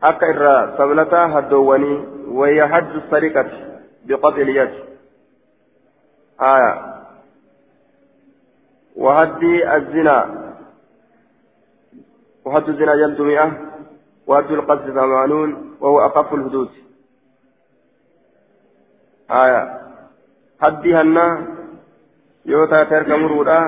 [0.00, 3.56] akka irraa sablataa haddoowwanii wayya haddu sariqati
[4.06, 4.72] biqaxi ilyad
[6.38, 6.72] aya
[8.96, 10.18] وهدي الزنا.
[12.44, 13.48] وهد الزنا جلد مئة.
[14.26, 15.50] وهد القذف ثمانون.
[15.80, 16.87] وهو أخف الحدود.
[19.30, 19.80] آية
[20.60, 21.46] هدي هنا
[22.46, 23.60] يوتا ترك مرودا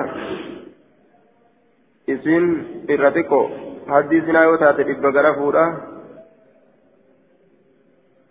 [2.09, 2.45] إسين
[2.89, 3.49] إرتكو
[3.87, 5.65] هدي زنا يوتا تدب غرفودا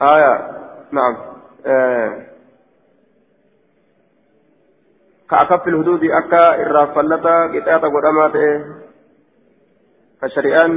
[0.02, 0.34] آية
[0.92, 1.16] نعم
[1.66, 2.26] آه
[5.30, 8.34] كأكف الحدود أكا الرافلتا قطعة قدامات
[10.22, 10.72] كشريان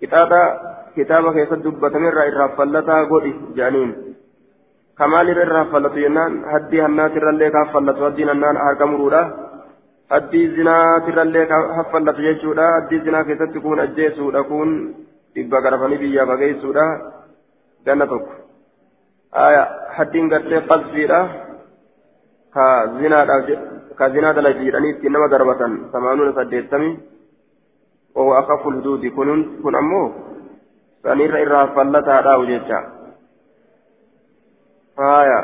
[0.00, 0.42] كتاتا
[0.96, 3.90] كتابة كيف دبتمر إرافلتا قولي جانين
[4.98, 9.22] كمال إرافلتا ينان هدي هنات الرلي كافلتا هدي هنان أركمرودا
[10.12, 10.76] هدي زنا
[11.08, 14.70] الرلي كافلتا يجودا هدي زنا كيف تكون أجيسودا كون
[15.36, 16.84] dhibba garafanii biyyaa bageessuudha.
[17.84, 18.32] Ganna tokko.
[19.96, 21.18] Haddiin gartee qalbiidha.
[22.56, 22.66] Ka
[23.00, 23.48] zinaadhaaf
[23.98, 26.94] ka zinaa dalagi jedhanii ittiin nama darbatan samaanuuna saddeettamii
[28.22, 30.06] oo akka fulduuti kun ammoo
[31.02, 32.78] sanirra irraa fallataadhaawu jecha
[35.02, 35.40] haya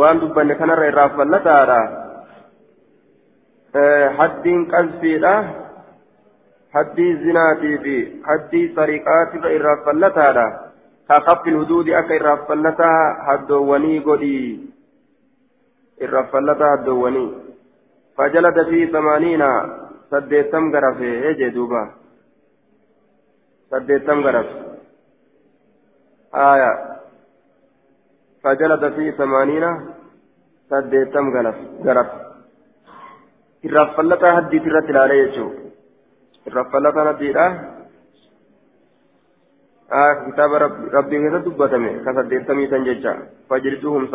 [0.00, 1.80] waan dubbanne kanarra irraa fallataadha
[4.18, 5.34] haddiin qalbiidha
[6.74, 7.96] haddii zinaatii fi
[8.28, 10.46] haddii sariqaatirra irraa fallataadha
[11.08, 14.71] ka kaffil huduudi akka irraa fallataa haddoowwanii godhii
[16.06, 17.28] irraa fallataa haddoowwanii
[18.16, 19.48] fajalada fi samaaniina
[20.10, 21.10] saddeettam garafe
[21.40, 21.82] jee duuba
[23.70, 24.54] saddeettam garafe
[26.46, 26.70] aya
[28.46, 29.70] fajalada fi samaaniina
[30.74, 32.18] saddeettam garafe
[33.68, 35.62] irraa fallataa haddiit irratti ilaalee jechuudha
[36.50, 37.44] irraffalla sanaddiidha
[40.24, 40.58] kitaaba
[40.96, 43.12] rabbii keessa dubbatame ka saddeettamii san jecha
[43.48, 44.08] fajriduhum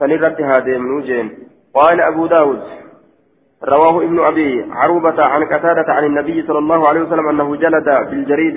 [0.00, 1.32] haa deemnuu jeen
[1.74, 2.62] qaala abuu daawud
[3.60, 8.56] رواه ابن أبي عروبة عن قتادة عن النبي صلى الله عليه وسلم أنه جلد بالجريد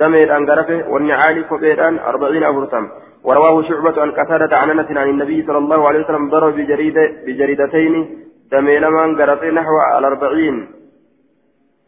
[0.00, 2.88] دمير أنقرفه والنعال كبيران أربعين أفرتم
[3.24, 7.94] ورواه شعبة عن قتادة عن أنس عن النبي صلى الله عليه وسلم ضرب بجريد بجريدتين
[8.50, 10.56] lamaan garatee naxwa alarbaciin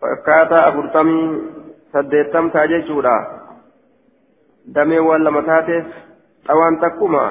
[0.00, 1.40] fakkaataa afurtamii
[1.92, 3.14] saddeettam ta'a jechuudha
[4.74, 5.86] damee waan lama taateef
[6.46, 7.22] dhawaan takkuma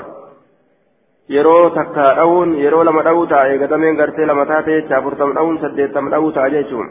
[1.35, 5.61] yeroo takka dhawuun yeroo lama dhawuu ta'a eega dameen gartee lama taate jecha afurtam dhawuun
[5.63, 6.89] saddeettam dhawuu ta'a jechuun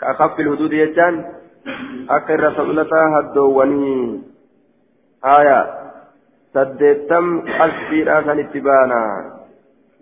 [0.00, 1.20] ka akaffil huduudi jechaan
[2.16, 4.06] akka irra sablataa haddoowwanii
[5.28, 5.58] haya
[6.54, 9.00] saddeettam qalbiidhaa san itti baana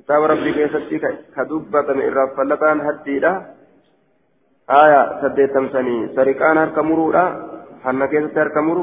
[0.08, 0.98] كتاب ربي كيستي
[1.36, 3.32] كدبة إرى فلتان هديدا
[4.82, 7.24] آية سديتم سني سرقان هرك مرورا
[7.84, 8.82] حنا كيستي هرك مرو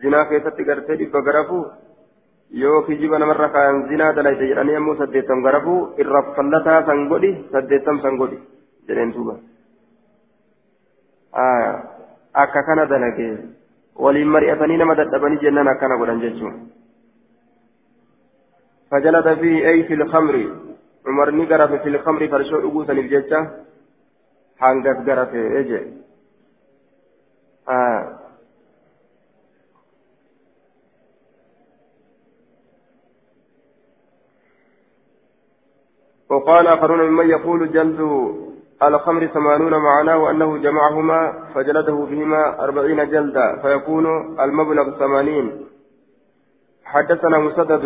[0.00, 1.58] زنا كيستي قرتي دبا غرفو
[2.50, 8.00] yoo kijiba namarra kaayan zinaa dalayte jedhanii ammoo saddeettam garafuu irra fallataa san godhi saddeettam
[8.00, 8.38] san godhi
[8.88, 9.36] jedheen duuba
[12.32, 13.28] akka kana dalage
[14.06, 16.58] waliin mari'atanii nama dadhabanii jennan akkana godhan jechuun
[18.90, 20.34] فجلد فيه أي في الخمر
[21.06, 23.40] عمر نقرف في الخمر فرشو أقوسا الججة
[24.58, 25.80] حانقت قرف إجي
[27.68, 28.17] آه
[36.38, 38.00] وقال آخرون ممن يقول جلد
[38.82, 44.06] الخمر ثمانون معناه أنه جمعهما فجلده بهما أربعين جلدا فيكون
[44.40, 45.66] المبلغ ثمانين.
[46.84, 47.84] حدثنا مسدد.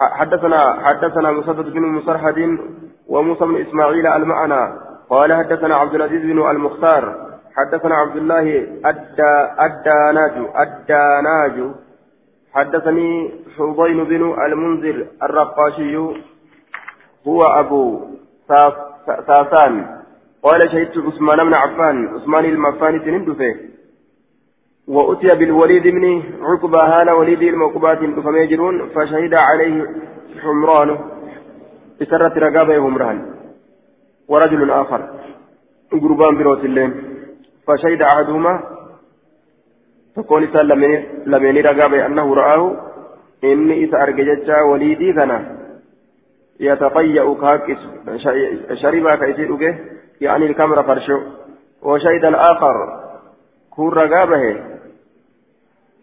[0.00, 2.58] حدثنا حدثنا مسدد بن مسرحد
[3.08, 4.78] وموسى بن إسماعيل المعنى.
[5.10, 7.28] قال حدثنا عبد العزيز بن المختار.
[7.56, 8.46] حدثنا عبد الله
[9.66, 11.70] الداناج الداناج.
[12.58, 15.96] حدثني حضين بن المنذر الرقاشي
[17.28, 18.00] هو أبو
[19.26, 19.74] ساسان.
[20.42, 23.54] قال شهدت عثمان بن عفان عثمان المفاني سنندفه
[24.88, 29.76] وأتي بالوليد بن عقبة هان وليد المعقبات فميجرون فشهد عليه
[30.42, 30.98] حمران.
[32.00, 33.18] بسرة رقابة همران
[34.28, 35.00] ورجل آخر.
[35.92, 36.92] قربان بروت اللين
[37.66, 38.77] فشهد أحدهما
[40.18, 40.66] تقول إسان
[41.26, 42.76] لمن رقابة أنه رآه
[43.44, 45.56] إني إذا أرججت وليدي كان
[46.60, 47.80] يتطيأ كاكس
[48.82, 49.78] شربا كيسير
[50.20, 51.20] يعني الكاميرا فرشو
[51.82, 52.74] وشهد الآخر
[53.70, 54.44] كون رقابه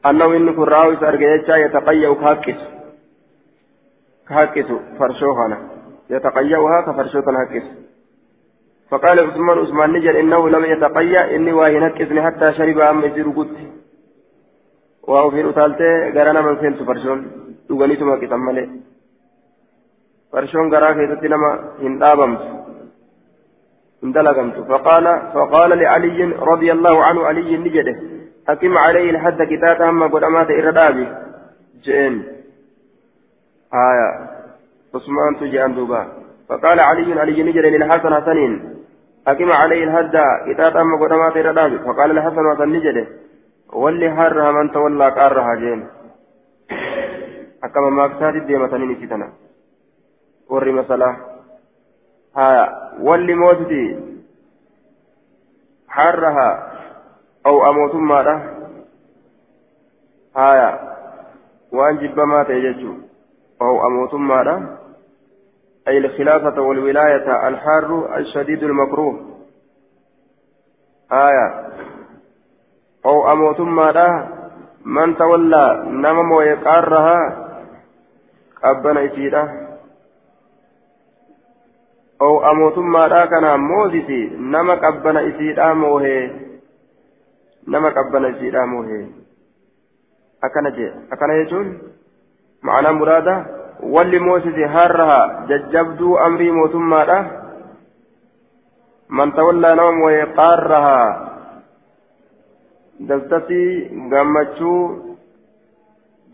[0.06, 2.60] أنه إن كن راوي سأرجع يتقيأ كهكس
[4.30, 4.66] كهكس
[5.00, 5.58] فرشوهنا
[6.10, 7.66] يتقيأها كفرشوة هكس
[8.90, 13.30] فقال عثمان عثمان نجر إنه لم يتقيأ إني واهنكسني حتى شرب أم يزير
[15.08, 17.20] قد وأوفين أتالتي غرانا من سنت فرشون
[17.70, 18.70] دوغني تما كتمالي
[20.32, 21.50] فرشون غرا كيستي نما
[21.82, 22.42] هندابمت
[24.04, 27.96] هندلقمت فقال فقال لعلي رضي الله عنه علي نجده
[28.50, 31.08] أقم عليه الحد كتاب أما قد أمات إردابي
[31.84, 32.16] جئن
[33.74, 34.08] آية
[34.96, 36.02] عثمان تجي دوبا
[36.50, 38.54] فقال علي علي نجري للحسن حسنين
[39.28, 43.06] أقم عليه الهدى إذا تم قدمات الرداب فقال الحسن وسنجده
[43.76, 45.88] واللي حرها من تولى قارها جين
[47.64, 49.30] أكما ما كسات الديمة نسيتنا
[50.50, 51.18] وري مسألة
[52.38, 52.56] ها
[53.00, 54.00] واللي موتتي
[55.88, 56.72] حرها
[57.46, 58.36] أو أموت ماذا
[60.36, 60.96] هايا
[61.72, 62.94] وأن جب ما تيججو
[63.62, 64.78] أو أموت ماذا
[65.88, 69.14] أي الخلافة والولاية الحار الشديد المكروه
[71.12, 71.66] آية
[73.06, 74.30] أو أموت ماذا؟
[74.86, 77.20] من تولى نمم ويقارها
[78.64, 79.44] أبنا إسيدا
[82.22, 86.32] أو أموت ماذا؟ كان موزسي نمك أبنا إسيدا موهي.
[87.68, 89.08] نمك أبنا إسيدا موهي.
[90.44, 91.80] أكنا جي أكنا يجون؟
[92.64, 97.18] معنى مراده walli moosise harraha jajjabduu amrii mootummaadha
[99.08, 100.26] man tawallaa nama mooye
[103.00, 104.82] dastasii gammachuu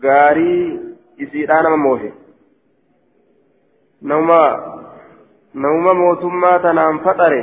[0.00, 0.80] gaarii
[1.18, 2.12] isiidhaa nama moohe
[4.02, 7.40] nauma mootummaa tanaan faxare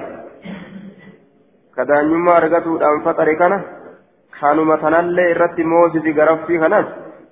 [1.76, 3.59] kadaanyummaa argatuudhaan faxare kana
[4.39, 6.88] kanuma tanallee irratti moosisi garaffii kanas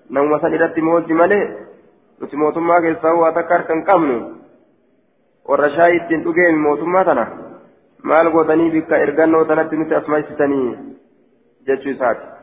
[0.10, 1.44] nauma san irratti moosi malee
[2.20, 4.20] nuti mootummaa keessaa waa takka harka hin qabnu
[5.50, 7.26] warra shaayii ittiin dhugeemi mootummaa tana
[8.04, 10.70] maal gootanii bikka ergannoo tanatti nuti asmaysitanii
[11.68, 12.38] jechuu isaati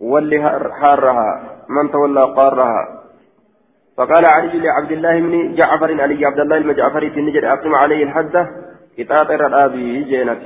[0.00, 0.38] ولي
[0.80, 1.28] حارها
[1.68, 2.82] من تولى قارها.
[3.96, 8.04] فقال علي لعبد الله بن جعفر علي عبد الله بن جعفر في النجر أقم عليه
[8.04, 8.42] الحدة
[8.98, 10.42] إطاطر الأبي جينت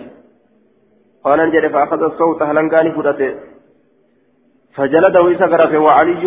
[1.24, 3.34] قال نجر فأخذ الصوت هلنقاني فرته
[4.74, 5.20] فجلده
[5.52, 6.24] غرفه وعلي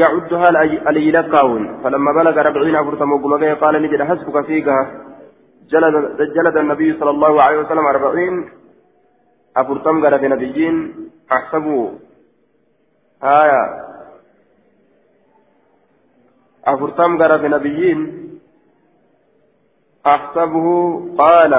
[0.00, 0.46] يعدها
[0.86, 4.78] علي لكاون فلما بلغ ربعين أفرتم وقم قال نجد حسبك فيها
[5.72, 5.94] جلد,
[6.36, 8.34] جلد النبي صلى الله عليه وسلم أربعين.
[9.56, 11.90] أفرتم غرف نبيين أحسبوا
[13.22, 13.84] آية
[16.64, 18.24] أفرتم غرف نبيين
[20.06, 20.66] أحسبه
[21.18, 21.54] قال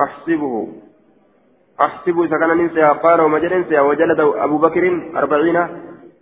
[0.00, 0.68] أحسبه
[1.80, 4.84] أحسب إذا كان ننسى قال ومجل وجلد أبو بكر
[5.16, 5.56] أربعين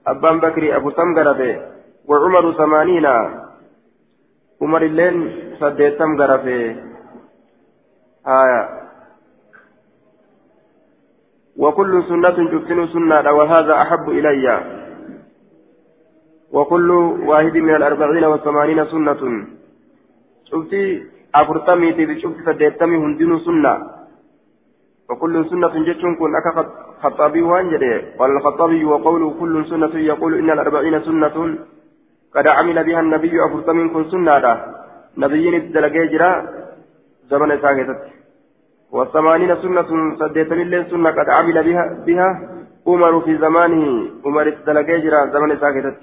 [0.06, 1.62] أبان بكر أبو سمغر
[2.08, 3.06] وعمر ثمانين
[4.62, 5.16] عمر اللين
[5.60, 6.32] سديت سمغر
[8.26, 8.82] آية
[11.56, 14.46] وكل سنة جبتن سنة وهذا أحب إلي.
[16.52, 16.90] وكل
[17.28, 19.46] واحد من الأربعين والثمانين سنة.
[20.44, 20.82] شفتي
[21.34, 23.74] أفرتمي تبي شفتي سديتمي هندين سنة.
[25.10, 26.52] وكل سنة جتون كن أكا
[27.02, 31.36] خطابي وانجده قال الخطابي وقوله كل سنة يقول إن الأربعين سنة.
[32.34, 34.44] قد عمل بها النبي أفرطم كن سنة.
[35.16, 36.30] نبيين الدلقي جرا
[37.30, 38.00] زمن ساكتت
[38.92, 39.90] والثمانين سنة
[40.20, 42.28] سديت من سنة قد عمل بها بها.
[42.86, 43.84] عمر في زمانه
[44.24, 45.98] عمر الدلقي جرا زمن ساكتت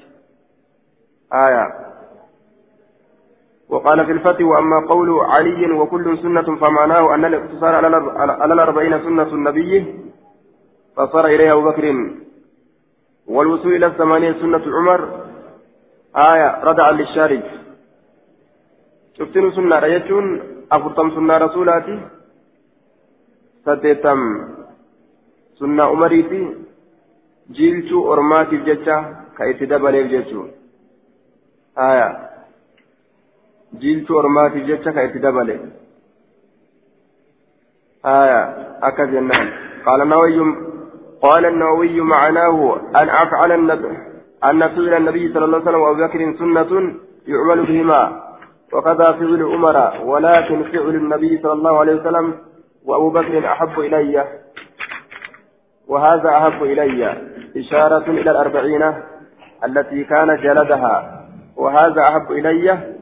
[1.34, 1.66] آية.
[3.70, 7.74] وقال في الفتح وأما قول علي وكل سنة فمعناه أن الاقتصار
[8.44, 9.74] على الأربعين سنة النبي
[10.96, 11.86] فصار إليها أبو بكر.
[13.28, 15.02] والوصول إلى الثمانية سنة عمر.
[16.16, 16.64] آية.
[16.64, 17.44] ردعا للشارج
[19.18, 20.26] شفتن سنة ريتون
[20.72, 22.00] أفرطم سنة رسولاتي؟
[23.70, 24.22] سديتم
[25.60, 26.42] سنة عمريتي
[27.52, 28.98] جيلتو أرماتي جتة
[29.38, 30.42] كايتدبليف جتو
[31.78, 32.30] آية
[33.78, 35.60] jiiltuu ormaatiif jecha ka itti dabale.
[38.06, 38.42] آية
[38.84, 39.48] أكد النعم
[39.86, 40.40] قال النووي
[41.22, 43.98] قال النووي معناه أن أفعل النبي
[44.44, 46.72] أن فعل النبي صلى الله عليه وسلم وأبو بكر سنة
[47.28, 48.02] يعمل بهما
[48.74, 52.26] وكذا فعل عمر ولكن فعل النبي صلى الله عليه وسلم
[52.86, 54.26] وأبو بكر أحب إلي
[55.88, 57.02] وهذا أحب إلي
[57.58, 58.84] إشارة إلى الأربعين
[59.66, 61.26] التي كان جلدها
[61.56, 63.00] وهذا أحب إلي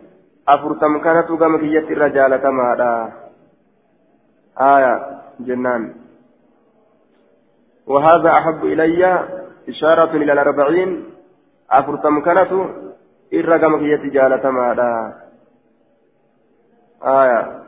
[1.03, 2.91] kanatu gama kiyyatti irra jaalatamaadha
[4.55, 4.93] aya
[5.43, 6.07] jennaan
[7.87, 8.99] وهذا أحب إلي
[9.69, 10.89] إشارة إلى الأربعين
[11.71, 12.51] أفرتم كانت
[13.33, 14.91] إرقم في جالة ماذا
[17.03, 17.66] آية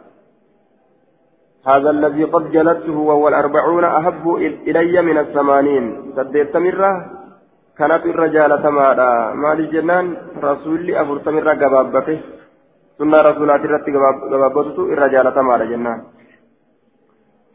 [1.67, 4.35] هذا الذي قد جلدته وهو الأربعون أحب
[4.67, 6.13] إلي من الثمانين.
[6.15, 7.05] سديت مرة
[7.77, 12.19] كانت الرجالة ماذا؟ ما لجنان رسولي أفرتم الرقبابته
[12.97, 13.91] سنة رسولات الرتي
[14.31, 15.99] قبابته الرجالة مال جنان؟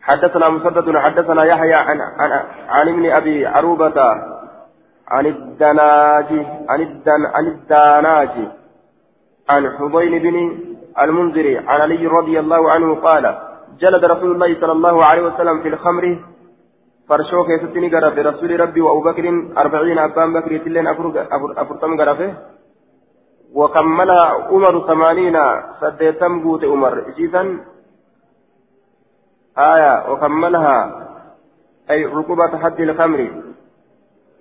[0.00, 2.30] حدثنا مسدد حدثنا يحيى عن عن
[2.68, 4.00] عن ابن أبي عروبة
[5.08, 8.48] عن الدناج عن الدن عن الداناج
[9.50, 10.58] عن حضين بن
[11.02, 13.38] المنذر عن علي رضي الله عنه قال
[13.80, 16.04] جلد رسول الله صلى الله عليه وسلم في الخمر.
[17.08, 19.24] فرشو كيستني غرفه رسول ربي وأبو بكر
[19.58, 20.86] أربعين أبان بكر تلين
[21.62, 22.30] أفرتم غرفه
[23.54, 25.36] وكملها عمر ثمانين
[25.80, 26.94] سديتم قوت عمر.
[27.16, 27.42] جيزا.
[29.58, 29.94] آية.
[30.10, 30.76] وكملها.
[31.90, 33.20] أي ركوبة حد الخمر.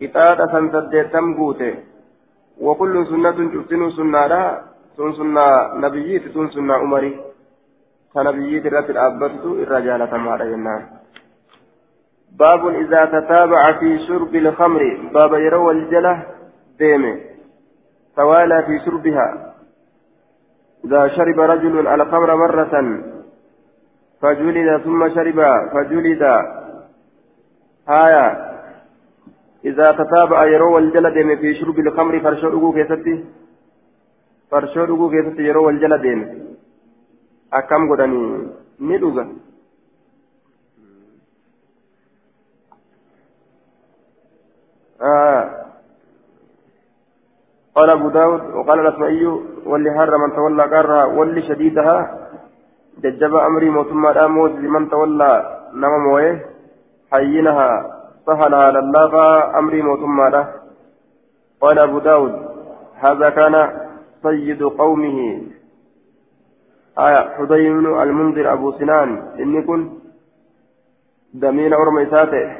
[0.02, 1.62] إطاعة سديتم قوت.
[2.62, 4.44] وكل سنة تحسن سنة لا
[4.98, 5.46] سن سنة
[5.84, 7.33] نبييت سن سنة عمري.
[8.14, 10.82] كنبييت رات الأبدت الرجال تمارا جنان
[12.40, 14.82] باب إذا تتابع في شرب الخمر
[15.14, 16.24] باب يروى الجلة
[16.80, 17.20] ديمه
[18.16, 19.54] توالى في شربها
[20.86, 22.74] إذا شرب رجل الخمر مرة
[24.22, 25.40] فجلد ثم شرب
[25.74, 26.24] فجلد
[27.90, 28.54] آية
[29.66, 33.26] إذا تتابع يروى الجلد في شرب الخمر فرشوه كيستي
[34.52, 36.06] فرشوه كيستي يروى الجلد
[37.54, 38.48] أكم قدني
[38.80, 39.26] ندوغا
[45.02, 45.64] آه
[47.76, 49.26] قال أبو داود وقال الأسمعي
[49.66, 52.30] واللي هر من تولى قارها واللي شديدها
[53.04, 56.46] ججب أمري موتما الأموت لمن تولى نما مويه
[57.12, 57.70] حينها
[58.26, 60.54] سهلها للاغا أمري موتما له
[61.62, 62.34] قال أبو داود
[62.96, 63.56] هذا كان
[64.24, 65.42] سيد قومه
[66.98, 69.10] آية حدي بن المنذر أبو سنان.
[69.40, 70.00] إني كن
[71.34, 72.58] دمين أرميساته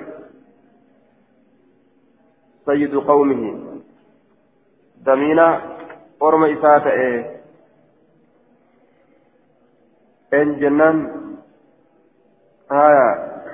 [2.66, 3.60] سيد قومه.
[5.06, 5.62] دمينا
[6.22, 7.42] أرمى إساءة إيه
[10.34, 10.98] إن جنان.
[12.72, 13.08] آية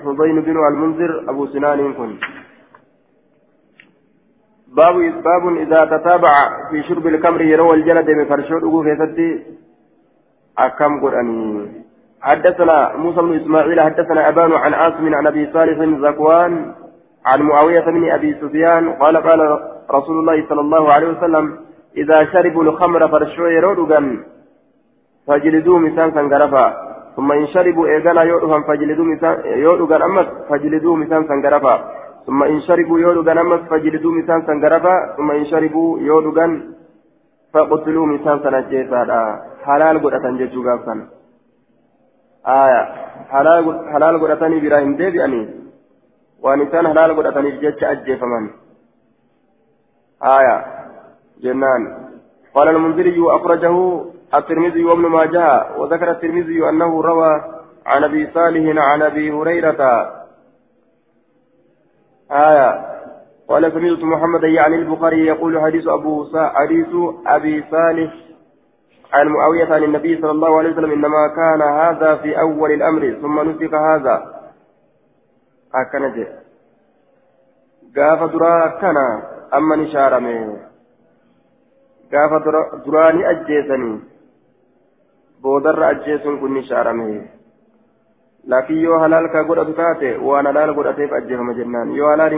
[0.04, 2.18] حضين بن المنذر أبو سنان كن.
[4.68, 6.34] باب إذا تتابع
[6.72, 9.59] في شرب الكمر يروى الجلد من فرشود أبو كيستي
[10.66, 11.80] أكم قرآني.
[12.22, 16.74] حدثنا موسى بن إسماعيل حدثنا أبان عن عاصم عن أبي صالح زكوان
[17.26, 19.60] عن معاوية بن أبي سفيان قال قال
[19.92, 21.58] رسول الله صلى الله عليه وسلم
[21.98, 24.24] إذا شربوا الخمر فرشوا يرودغا
[25.28, 31.76] فجلدوا مسان سنغرفا ثم إن شربوا إيغانا يودغا فجلدوا مسان يودغا أمس فجلدوا مسان سنغرفا
[32.28, 36.00] ثم إن شربوا يودغا أمس فجلدوا مسان سنغرفا ثم إن شربوا
[37.56, 41.08] يودغا فقتلوا مسان سنجيسا حلال قدرة جيجو غافسا
[42.48, 42.82] آية
[43.30, 45.60] حلال حلال قدرة براهيم ديبي
[46.44, 48.46] waan isaan halaala godhataniif jecha ajjeefaman.
[50.20, 50.66] آية
[51.44, 51.82] جنان
[52.54, 57.34] قال المنذري وأخرجه الترمذي وابن ماجه وذكر الترمذي أنه روى
[57.86, 59.82] عن أبي صالح عن أبي هريرة
[62.32, 62.70] آية
[63.50, 66.88] قال سمعت محمد يعني البخاري يقول حديث أبو حديث
[67.28, 68.14] أبي صالح
[69.14, 73.50] عن معاوية عن النبي صلى الله عليه وسلم إنما كان هذا في أول الأمر ثم
[73.50, 74.40] نسك هذا
[75.74, 76.38] akkana jedhe
[77.94, 79.04] gaafa duraa akkana
[79.58, 80.32] amma ni shaarame
[82.12, 82.40] gaafa
[82.86, 84.00] duraa ni ajjeesanii
[85.42, 87.06] boodarra ajjeesuun kun ni shaarame
[88.54, 92.36] laakiin yoo halaal ka godhatu taate waan halaal godhateef ajjeefama jennaan yoo halaal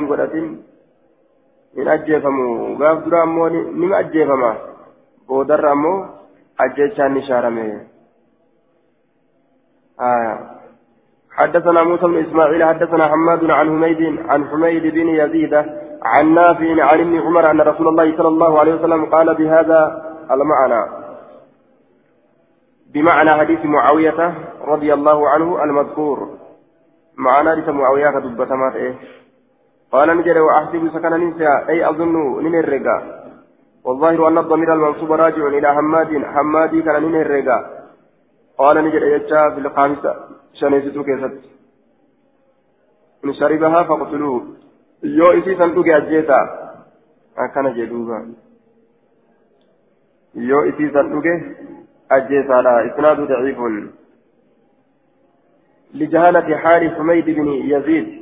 [1.76, 2.76] hin ajjeefamu.
[2.78, 4.56] Gaaf duraa ammoo ni ajjeefama.
[5.28, 6.06] Boodarra ammoo
[6.58, 7.66] ajjeechaan ni shaarame.
[11.32, 15.54] حدثنا موسى بن اسماعيل حدثنا حماد عن حميد عن حميد بن يزيد
[16.04, 19.80] عن نافع عن ابن عمر ان رسول الله صلى الله عليه وسلم قال بهذا
[20.32, 20.86] المعنى
[22.94, 24.34] بمعنى حديث معاوية
[24.68, 26.30] رضي الله عنه المذكور
[27.18, 28.96] معنى حديث معاوية كدبتمات إيه
[29.92, 32.98] قال نجد وأحسب سكن ننسى أي أظن ننرقا
[33.84, 36.26] والظاهر أن الضمير المنصوب راجع إلى حماد.
[36.26, 37.58] حمادي كان ننرقا
[38.58, 40.16] قال نجد يجا في الخامسة.
[40.54, 41.34] شنيستو كيست.
[43.26, 44.44] إن شربها فقتلوه
[45.04, 46.40] يو إسي سنتو أجيتا
[47.38, 48.34] أكنا جدوبا.
[50.36, 51.22] يو إسي سنتو
[52.12, 52.62] أجيتا.
[52.62, 53.60] لا إسناد ضعيف.
[55.94, 58.21] لجهالة حال حميد بن يزيد.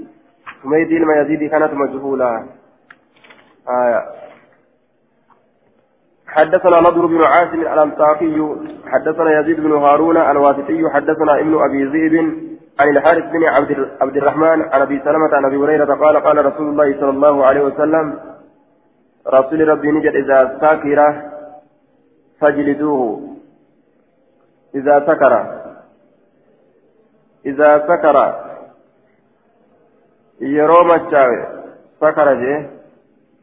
[0.63, 2.45] حميد بن يزيد كانت مجهولة
[3.69, 4.05] آية.
[6.27, 8.55] حدثنا نضر بن عاصم الأنطاكي
[8.85, 12.15] حدثنا يزيد بن هارون الواسطي حدثنا ابن أبي ذئب
[12.79, 13.43] عن الحارث بن
[14.01, 17.61] عبد, الرحمن عن أبي سلمة عن أبي هريرة قال قال رسول الله صلى الله عليه
[17.61, 18.19] وسلم
[19.27, 21.29] رسول ربي نجد إذا ساكر
[22.41, 23.35] فاجلدوه.
[24.75, 25.61] إذا سكر.
[27.45, 28.48] إذا سكر
[30.41, 31.47] يروم الشاوي
[32.01, 32.69] سكر جيه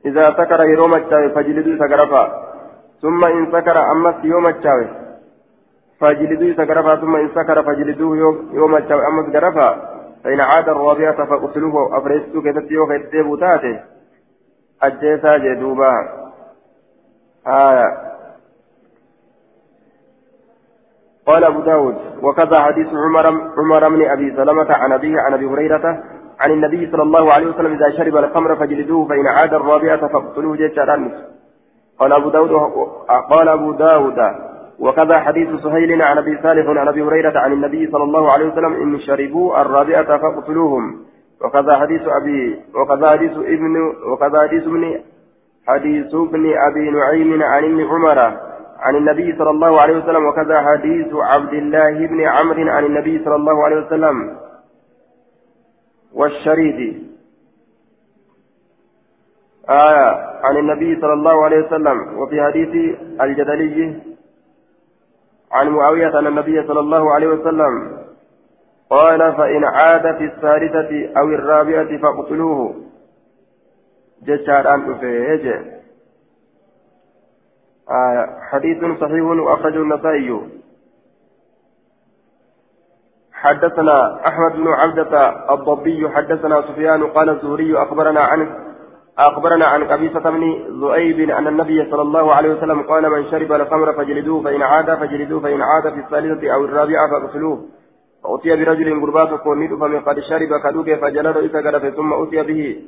[0.07, 2.47] إذا سكر يروم الشاوي فاجلدوه سكرفا
[3.03, 4.89] ثم إن سكر أمس يوم الشاوي
[6.01, 8.17] فاجلدوه سكرفا ثم إن سكر فاجلدوه
[8.53, 13.81] يوم أمس كرفا فإن عاد الرابعة فقتلوه أفرستو كتبتيو كتبتيو تاته
[14.83, 15.93] أجيسا جدوبا
[17.47, 18.07] آية
[21.27, 23.27] قال أبو داود وكذا حديث عمر
[23.59, 26.05] عمر بن أبي سلمة عن أبيه عن أبي هريرة
[26.41, 31.11] عن النبي صلى الله عليه وسلم إذا شرب الخمر فجلدوه فإن عاد الرابعة فاقتلوه جيشا
[31.99, 32.51] قال أبو داود
[33.31, 34.19] قال أبو داود
[34.79, 38.73] وكذا حديث سهيل عن أبي صالح عن أبي هريرة عن النبي صلى الله عليه وسلم
[38.73, 40.97] إن شربوا الرابعة فاقتلوهم.
[41.45, 43.77] وكذا حديث أبي وكذا حديث ابن
[44.13, 45.01] وكذا حديث ابن
[45.69, 48.19] حديث ابن أبي نعيم عن ابن عمر
[48.79, 53.37] عن النبي صلى الله عليه وسلم وكذا حديث عبد الله بن عمرو عن النبي صلى
[53.37, 54.37] الله عليه وسلم.
[56.13, 57.07] والشريد.
[59.71, 60.09] آية
[60.45, 64.01] عن النبي صلى الله عليه وسلم وفي حديث الجدلي
[65.53, 67.99] عن معاوية أن النبي صلى الله عليه وسلم
[68.91, 72.75] قال فإن عاد في الثالثة أو الرابعة فاقتلوه.
[74.23, 75.47] جشار أن أفيج.
[77.91, 80.41] آية حديث صحيح وأخرجه النسائي.
[83.37, 88.49] حدثنا أحمد بن عبدة الضبي حدثنا سفيان قال الزهري أخبرنا عن
[89.19, 90.43] أخبرنا عن قبيصة بن
[90.81, 95.41] ذؤيب أن النبي صلى الله عليه وسلم قال من شرب الخمر فجلدوه فإن عاد فجلدوه
[95.41, 97.59] فإن عاد في الثالثة أو الرابعة فاغسلوه.
[98.25, 102.83] فأتي برجل قربات كونيد فمن قد شرب كدوك فجلد إذا ثم أتي به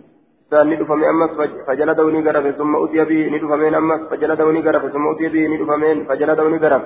[0.51, 1.31] سان فمن أمس
[1.67, 6.05] فجلده نقرف ثم أتي به ندف من أمس فجلده نقرف ثم أتي به ندف من
[6.05, 6.83] فجلده نقرف.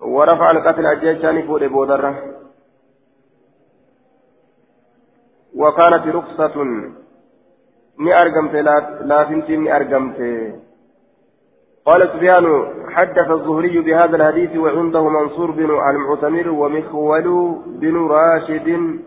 [0.00, 2.31] ورفع القتل أجيشان فوق بودرة.
[5.56, 6.56] وكانت رخصة.
[8.12, 8.62] argamte
[9.04, 10.54] laafintiin ni argamte
[11.84, 12.46] قال سفيان
[12.90, 19.00] حدث الزهري بهذا الحديث وعنده منصور بن المعتمر ومخول بن راشد.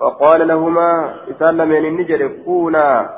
[0.00, 3.10] فقال لهما إسلم من النجر كونا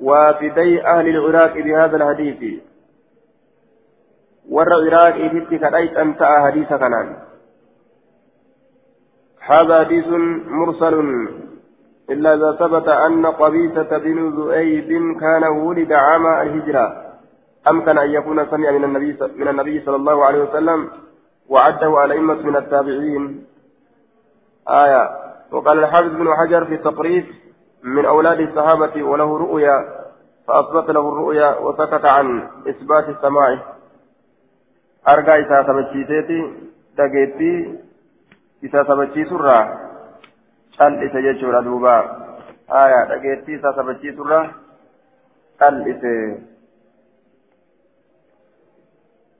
[0.00, 2.62] وافدي أهل العراق بهذا الحديث.
[4.50, 7.16] ور العراق إذ كرأيت أنت حديث كنان.
[9.40, 10.06] هذا حديث
[10.46, 10.96] مرسل.
[12.12, 16.86] إلا إذا ثبت أن قبيسة بن ذؤيب كان ولد عام الهجرة.
[17.68, 20.90] أمكن أن يكون سمع من النبي من النبي صلى الله عليه وسلم
[21.48, 23.44] وعده على أئمة من التابعين.
[24.68, 25.10] آية
[25.52, 27.24] وقال الحافظ بن حجر في التقريب
[27.82, 29.76] من أولاد الصحابة وله رؤيا
[30.48, 33.58] فأثبت له الرؤيا وسكت عن إثبات السماع.
[35.08, 36.52] أرجع إذا ثبتشيتي
[36.98, 37.78] دقيتي
[38.64, 39.91] إذا ثبتشي سرّا.
[40.78, 41.96] Qal'ise jechuudha duuba.
[42.68, 44.40] Aya dhageettii isaa sabachiisurra
[45.58, 46.16] qal'ise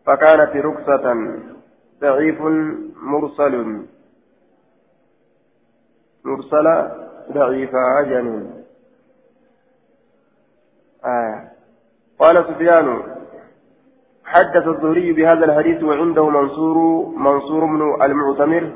[0.06, 1.06] فكانت ركسة
[2.00, 2.40] ضعيف
[3.02, 3.86] مرسل
[6.24, 6.76] مرسلة
[7.32, 8.64] ضعيفة جنين
[11.04, 11.52] آية
[12.18, 13.02] قال سفيان
[14.24, 18.72] حدث الزهري بهذا الحديث وعنده منصور منصور بن المعتمر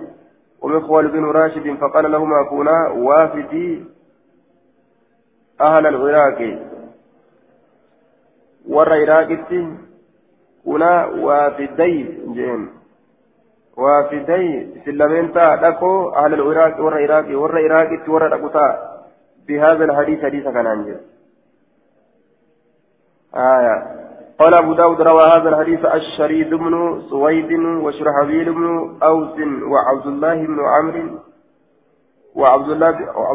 [0.62, 3.84] ومخول بن راشد فقال لهما كونا وافدي
[5.60, 6.58] أهل العراق.
[8.68, 9.76] ور عراقتي
[10.64, 12.02] كونا وافدي
[12.34, 12.70] جين
[13.76, 18.96] وافدي سلمين تا دكو أهل العراق ور عراقي ور عراقتي ور دكوتا.
[19.48, 21.00] بهذا الحديث حديث كان عنجل
[23.34, 24.05] آية.
[24.40, 27.52] قال أبو داود روى هذا الحديث الشريد بن سويد
[27.84, 29.36] وشرحبيل بن أوس
[29.72, 31.18] وعبد الله بن عمرو
[32.34, 32.68] وعبد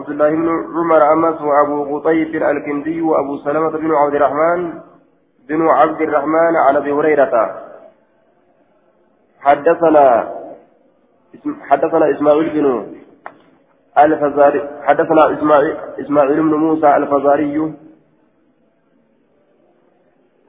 [0.10, 4.74] الله بن عمر أمس وأبو قطيف الكندي وأبو سلمة بن عبد الرحمن
[5.50, 7.62] بن عبد الرحمن عن أبي هريرة.
[9.40, 10.34] حدثنا
[11.70, 12.66] حدثنا إسماعيل بن
[14.04, 15.42] الفزاري حدثنا
[16.00, 17.74] إسماعيل بن موسى الفزاري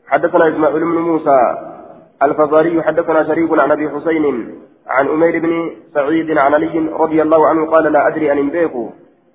[0.07, 1.39] حدثنا إسماعيل بن موسى
[2.23, 4.25] الفزاري حدثنا شريك عن أبي حسين
[4.87, 8.91] عن أمير بن سعيد عن علي رضي الله عنه قال لا أدري أن إنبيكو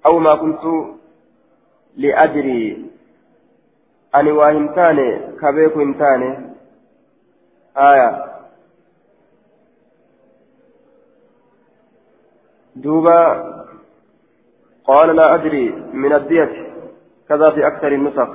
[0.06, 0.64] أو ما كنت
[1.98, 2.86] لأدري.
[4.16, 6.56] أني واهمتاني كبيكو إمتاني
[7.78, 8.26] آية.
[12.76, 13.20] دوبا
[14.86, 16.68] قال لا أدري من الدية
[17.30, 18.30] كذا في أكثر النسخ.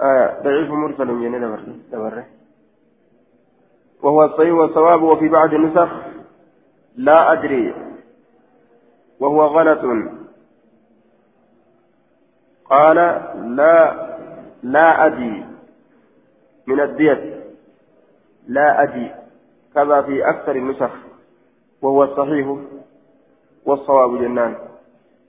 [0.00, 1.58] آه ضعيف مرسل جنة
[1.92, 2.26] دبره
[4.02, 5.88] وهو الصحيح والصواب وفي بعض النسخ
[6.96, 7.74] لا أدري.
[9.20, 9.80] وهو غلط.
[12.64, 12.96] قال
[13.56, 14.06] لا
[14.62, 15.44] لا أدري
[16.66, 17.44] من الدية.
[18.48, 19.14] لا أدري
[19.74, 20.90] كذا في أكثر النسخ.
[21.82, 22.56] وهو الصحيح
[23.66, 24.54] والصواب جنان.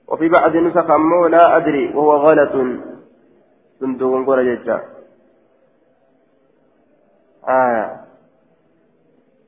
[0.07, 1.93] وفي بعض النسخ أمه لا أدري.
[1.95, 2.82] وهو غلط.
[3.80, 4.97] صندوق قرى جدا
[7.49, 7.99] آه.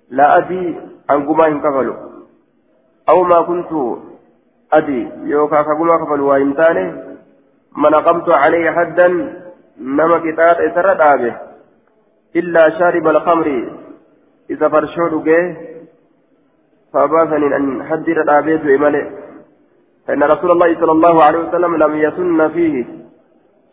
[0.10, 1.96] لا أدري عن قما كفلوا.
[3.10, 3.72] أو ما كنت
[4.74, 6.30] أدري يوكا كقما كفلوا.
[6.30, 6.50] وإن
[7.78, 9.08] من أقمت عليه حدا
[9.78, 11.36] نما كتاب إسر دابه
[12.36, 13.48] إلا شارب الخمر.
[14.50, 15.58] إذا فرشود جه
[16.94, 19.12] فباثني أن حدر دابه إماله
[20.08, 22.86] فإن رسول الله صلى الله عليه وسلم لم يسن فيه.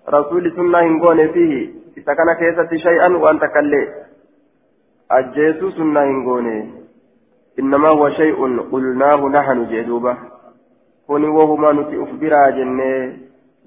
[0.08, 3.88] رسول سنة هنقون فيه إذا كان كيسة شيئا وأنت كلي
[5.10, 6.46] أجيس سنة هنقون
[7.58, 10.16] إنما هو شيء قلناه نحن جدوبة
[11.06, 13.16] كوني وهما نتي أخبرا جنة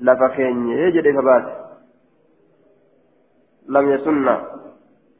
[0.01, 1.45] لفكين يجد فبات
[3.69, 4.37] لم يسن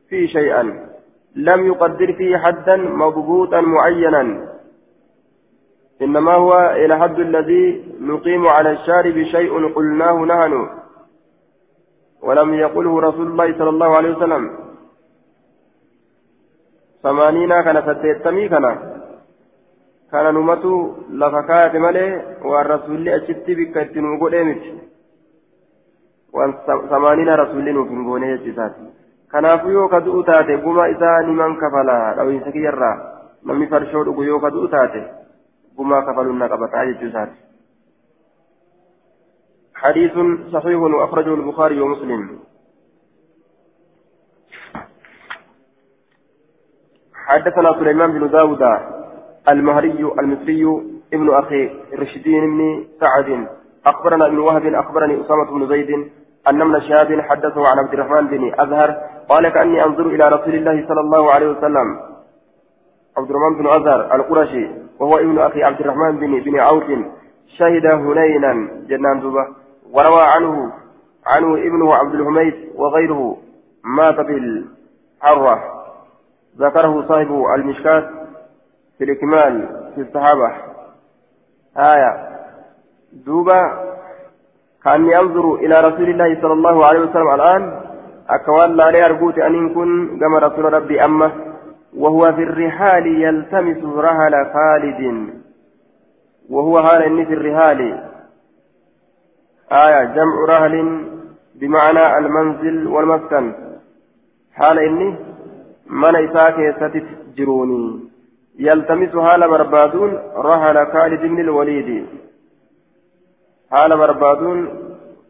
[0.10, 0.90] في شيئا
[1.36, 4.50] لم يقدر فيه حدا مضبوطا معينا
[6.02, 10.79] إنما هو إلى حد الذي نقيم على الشارب شيء قلناه نحن
[12.22, 14.44] ولم يقله رسول الله صلى الله عليه وسلم
[17.04, 18.66] ثمانين كان ستيتمي كان
[20.12, 22.08] كان نمتو لفكاية ملي
[22.50, 24.64] والرسول أشت بك التنوغو ديمت
[26.90, 28.76] ثمانين رسول نوفن غوني يجسات
[29.32, 32.96] kanaafuu yoo ka du'u taate guma isaa niman kafalaa dhawiinsa kiyyarraa
[33.46, 35.02] namni farshoo dhugu yoo ka du'u taate
[35.78, 37.49] gumaa kafaluun na qabataa jechuu isaati
[39.80, 40.12] حديث
[40.54, 42.40] صحيح وأخرجه البخاري ومسلم.
[47.14, 48.64] حدثنا سليمان بن داود
[49.50, 50.64] المهري المصري
[51.14, 53.48] ابن أخي رشدين بن سعد.
[53.86, 55.90] أخبرنا ابن وهب أخبرني أسامة بن زيد
[56.48, 58.90] أن ابن شهاب حدثه عن عبد الرحمن بن أزهر
[59.30, 62.00] قال كأني أنظر إلى رسول الله صلى الله عليه وسلم.
[63.18, 64.68] عبد الرحمن بن أزهر القرشي
[65.00, 66.88] وهو ابن أخي عبد الرحمن بن بن عوف
[67.58, 68.54] شهد هنينا
[68.88, 69.69] جنان دوبة.
[69.94, 70.74] وروى عنه
[71.26, 73.38] عنه ابنه عبد الحميد وغيره
[73.84, 75.64] مات بالحرة
[76.58, 78.10] ذكره صاحب المشكاة
[78.98, 80.52] في الإكمال في الصحابة.
[81.78, 82.30] آية
[83.26, 83.62] دوبة
[84.84, 87.82] كأني أنظر إلى رسول الله صلى الله عليه وسلم الآن
[88.30, 91.32] أكوان لا لأرجوت أن يكون كما رسول ربي أمه
[91.98, 95.30] وهو في الرحال يلتمس رهل خالد
[96.50, 98.10] وهو هذا إني في الرحال.
[99.72, 101.06] آية جمع رهل
[101.56, 103.54] بمعنى المنزل والمسكن.
[104.54, 105.16] حال إني
[105.90, 108.00] من إساك ستتجروني
[108.60, 112.06] يلتمس حال بربادون رهل خالد بن الوليد.
[113.72, 114.58] حال بربادون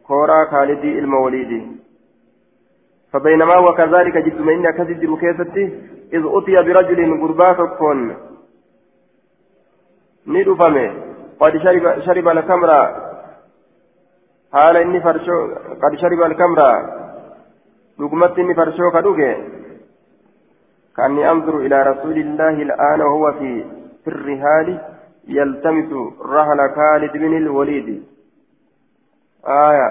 [0.06, 1.80] كورا خالد الموليد.
[3.12, 5.64] فبينما هو كذلك جئت من إنك تجر كيستي
[6.12, 8.16] إذ أتي برجل قربا كون
[10.26, 10.92] ندفمه.
[11.40, 12.70] قد شرب شرب الكمر
[14.52, 15.38] حال إني فرشو
[15.82, 16.60] قد شرب الكمر
[17.98, 19.32] لقمت إني فرشو كدوكي
[20.96, 23.64] كأني أنظر إلى رسول الله الآن وهو في
[24.04, 24.68] في الرهال
[25.28, 25.90] يلتمس
[26.20, 27.88] رهل خالد بن الوليد
[29.46, 29.88] آية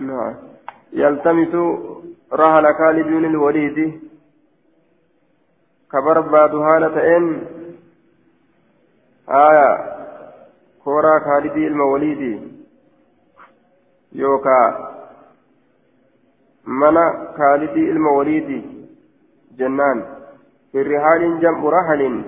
[0.00, 0.34] نعم
[0.92, 1.54] يلتمس
[2.32, 4.00] رهل خالد بن الوليد
[5.92, 7.42] كبرباد هالة إن
[9.28, 9.94] آية
[10.84, 12.53] كورا خالدي الموليدي
[14.14, 14.60] يوكا
[16.66, 18.62] منا خالدي الموليدي
[19.58, 20.04] جنان
[20.72, 22.24] في الرحال جمع رحل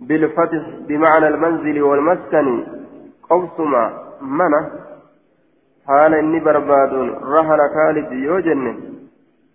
[0.00, 2.66] بالفتح بمعنى المنزل والمسكن
[3.30, 3.84] قوسما
[4.20, 4.70] منا
[5.86, 6.92] حال إني برباد
[7.22, 8.64] رحل خالد يوجن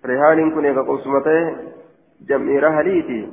[0.06, 1.74] رحال كن قوسمته
[2.30, 3.30] rahaliiti.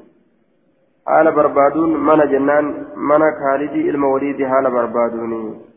[1.06, 5.69] Haala barbaaduun mana jennaan mana kaalidii ilma waliidii haala barbaaduuni.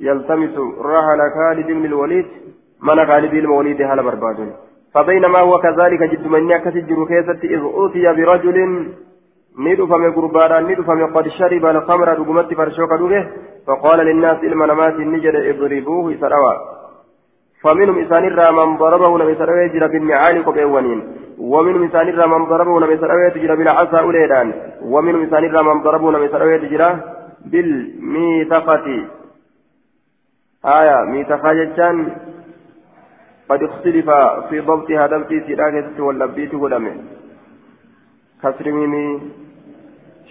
[0.00, 2.26] يلتمس رحل خالد بن الوليد
[2.82, 4.52] من خالد بن الوليد هل بربادون.
[4.94, 8.58] فبينما هو كذلك جد من يكسجر كيست إذ أوتي برجل
[9.58, 13.30] ندفم قربانا ندفم قد شرب الخمر رقمت فرشوك دوله
[13.66, 16.54] فقال للناس إلما نمات النجد اضربوه سروا.
[17.62, 18.22] فمنهم إسان
[18.58, 21.00] من ضربه لم يسروا جرى بالنعال قبيوانين
[21.38, 24.52] ومن مثال من ضربه لم يسرعه تجرى بالعصا أوليدان.
[24.82, 27.00] ومن مثال من ضربه لم يسرعه تجرى
[27.52, 28.86] بالميثقة
[30.64, 31.96] آية ميثقة جتان
[33.48, 34.10] قد اختلف
[34.48, 36.96] في ضبطها دبتي سيراكة واللبيت ولمه
[38.42, 39.20] كسر ميمي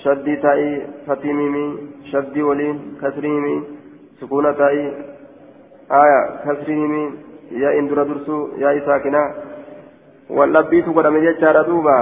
[0.03, 1.77] شدي تاي فتي ميمي
[2.11, 3.63] شدي ولين كسر ميمي
[4.21, 4.93] سكونة تاي.
[5.91, 7.11] آية كسر ميمي
[7.51, 9.23] يا إندرا درسو يا إساكنا
[10.29, 11.95] wallabbiitu godhame jechaadha duuba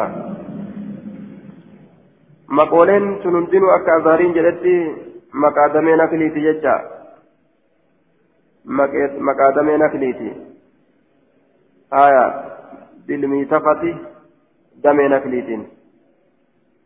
[2.60, 4.74] maqooleen sun hundinuu akka azaariin jedhetti
[5.44, 6.46] maqaadamee nakliiti
[9.78, 10.32] nakliiti
[11.92, 12.24] aya
[13.08, 13.96] bilmiitafati
[14.84, 15.66] damee nakliitiin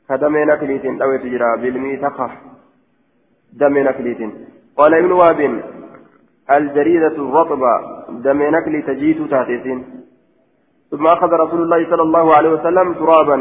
[0.07, 2.29] ka damee nakliitiin dhawetu jira bilmiitafa
[3.59, 4.49] damee nakliitiin
[4.79, 5.39] قال ابن وهب
[6.51, 7.73] الجريدة الرطبة
[8.09, 9.79] دم نكلي تجيت تاتيسين
[10.91, 13.37] ثم أخذ رسول الله صلى الله عليه وسلم ترابا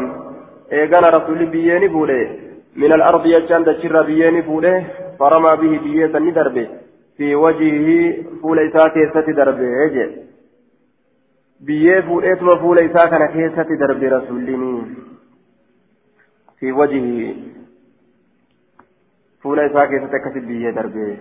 [0.71, 2.29] إيقان رسول بيين فوله
[2.75, 4.85] من الأرض يجان تشر بيين فوله
[5.19, 6.67] فرمى به بيتا ندربه
[7.19, 10.05] في وجهه فول إساء كيسة دربه يجي
[11.59, 14.95] بيه فوليتما فول إساء كان كيسة دربه رسولين
[16.59, 17.35] في وجهه
[19.41, 21.17] فول إساء كيسة كسب بيه دربه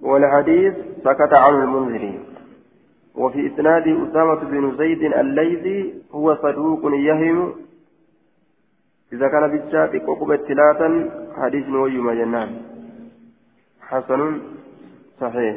[0.00, 0.74] والحديث
[1.04, 2.20] سكت عنه المنذري
[3.14, 7.54] وفي إسناد أسامة بن زيد الليثي هو صدوق يهم.
[9.12, 10.88] إذا كان بالشاة قوقب ثلاثا
[11.36, 12.50] حديث ويما جنان
[13.80, 14.40] حسن.
[15.20, 15.56] صحيح.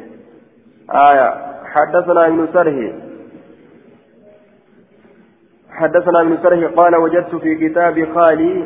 [0.90, 1.34] آية.
[1.64, 2.92] حدثنا ابن سره.
[5.70, 8.64] حدثنا ابن سره قال وجدت في كتاب خالي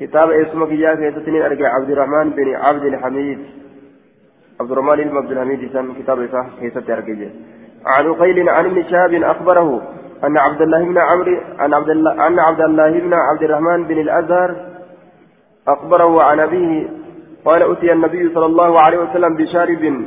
[0.00, 3.38] كتاب اسمك يا كيستني أرجع عبد الرحمن بن عبد الحميد.
[4.60, 7.28] عبد الرحمن بن عبد الحميد سم كتاب إسحاق كيست أرجع
[7.86, 9.82] عن قيل عن ابن شهاب أخبره
[10.24, 13.98] أن عبد الله بن عمرو أن عبد الله أن عبد الله بن عبد الرحمن بن
[14.00, 14.56] الأزهر
[15.68, 16.88] أخبره عن أبيه
[17.44, 20.04] قال أتي النبي صلى الله عليه وسلم بشارب.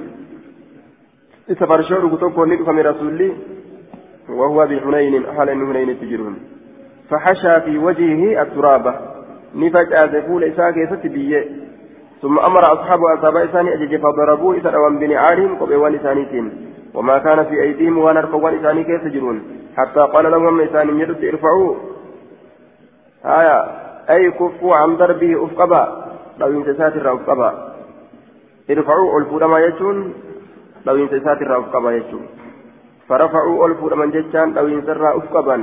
[1.60, 3.32] سفر شعر كتوك ونقف من رسول
[4.30, 6.36] وهو بحنين حال أن حنين تجرون.
[7.10, 8.96] فحشى في وجهه التراب.
[9.56, 11.48] نفجأ زفول إساك يستبيه
[12.22, 16.52] ثم أمر أصحاب أصحاب إساني أجج فضربوا إسان وان بنعالهم قبوان إسانيتين.
[16.94, 19.44] وما كان في أيديهم وان أرقوان إساني كيف تجرون.
[19.78, 21.76] حتى قال لهم إسان يدد ارفعوا
[23.26, 23.58] آية
[24.10, 26.05] أي كفوا عن ضربه أفقبا.
[26.40, 27.52] لو ينتسات الرأف قبا
[28.70, 29.98] ارفعوا ألفوا ما يجون
[30.86, 32.26] لو ينتسات الرأف قبا يجون
[33.10, 35.58] فرفعوا ألفوا من ججان لو ينسر أفقبا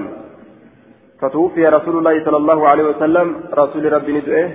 [1.20, 4.48] فتوفي رسول الله صلى الله عليه وسلم رسول ربي ندعه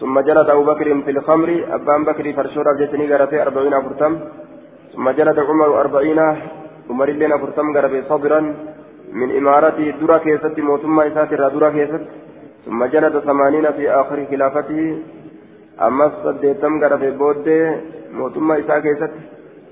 [0.00, 4.12] ثم جلد أبو بكر في الخمر أبان بكر فرشورا جتني غرفي أربعين فرتم
[4.94, 6.20] ثم جلد عمر أربعين
[6.90, 8.40] عمر اللين فرتم غرفي صبرا
[9.20, 12.04] من إمارته درا كيست موتما إساتر درا كيست
[12.66, 14.98] ثم جلد ثمانين في آخر خلافته
[15.88, 17.66] ammas saddeettam garafe booddee
[18.20, 19.28] mootummaa isaa keessatti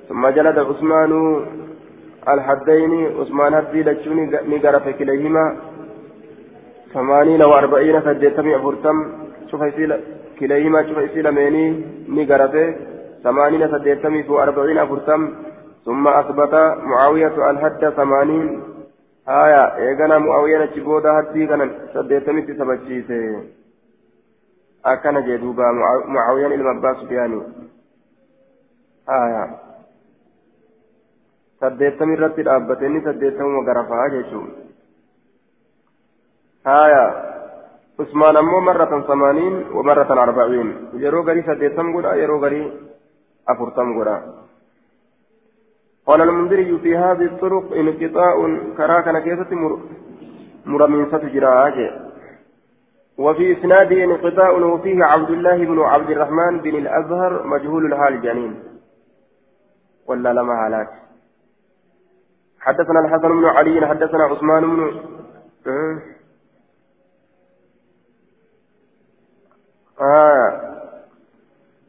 [0.09, 1.13] ثم جلد عثمان
[2.29, 5.45] الحدين عثمان هدي لجوني نقرف كليهما
[6.95, 8.97] ثمانين وأربعين سديتم أفرتم
[9.51, 9.63] شوف
[10.41, 11.65] كليهما شوف يصير ميني
[12.09, 12.55] نقرف
[13.25, 15.21] ثمانين سديتم وأربعين أفرتم
[15.87, 16.55] ثم أثبت
[16.91, 18.47] معاوية الحد ثمانين
[19.29, 23.58] آية إيقنا معاوية نجبودا هدي كان سديتم تسبتشيسي
[26.59, 27.43] ilma abbaa sufyaanii
[29.07, 29.45] haya
[31.61, 34.49] saddeettami irratti dhaabbate inni saddeettamuma garafaa jechuun
[36.65, 37.05] haya
[37.99, 40.75] usmaan ammoo marratan samaaniin wa marratan arbaciin
[41.05, 42.67] yeroo garii saddeettam godha yeroo garii
[43.47, 44.19] afurtam godha
[46.09, 48.35] قال المنذري في هذه الطرق انقطاع
[48.77, 49.51] كراكنا كيسة
[50.67, 51.49] مرمين ستجرى
[53.19, 58.63] وفي إسناده انقطاع وفيه عبد الله بن عبد الرحمن بن الأزهر مجهول الحال جنين.
[60.07, 60.89] ولا لما هلاك.
[62.61, 65.01] حدثنا الحسن بن علي حدثنا عثمان بن
[70.01, 70.79] آه.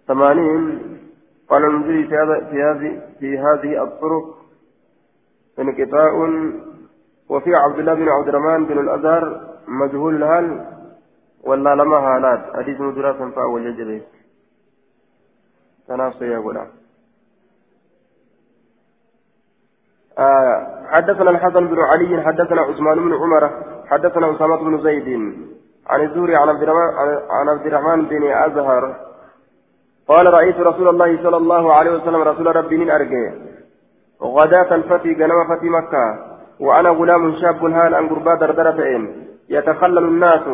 [0.07, 0.79] ثمانين.
[1.49, 2.09] قال المنذري في
[2.49, 4.37] في هذه في هذه الطرق
[5.59, 6.13] انقطاع.
[7.29, 10.78] وفي عبد الله بن عبد الرحمن بن الأزهر مجهول الحال
[11.43, 14.01] ولا لما هالات حديث ندرا سنفا وججبه
[15.87, 16.67] تنافس يا غلام
[20.19, 23.43] آه حدثنا الحسن بن علي حدثنا عثمان بن عمر
[23.89, 25.07] حدثنا أسامة بن زيد.
[25.87, 26.49] عن الزهري عن
[27.49, 28.95] عبد الرحمن بن أزهر.
[30.07, 33.33] قال رأيت رسول الله صلى الله عليه وسلم رسول ربي من أرجع.
[34.21, 36.05] غداة الفتي جنم فتي مكة
[36.59, 39.27] وأنا غلام شاب هال أن قربا دردرتين.
[39.49, 40.45] يتخلل الناس.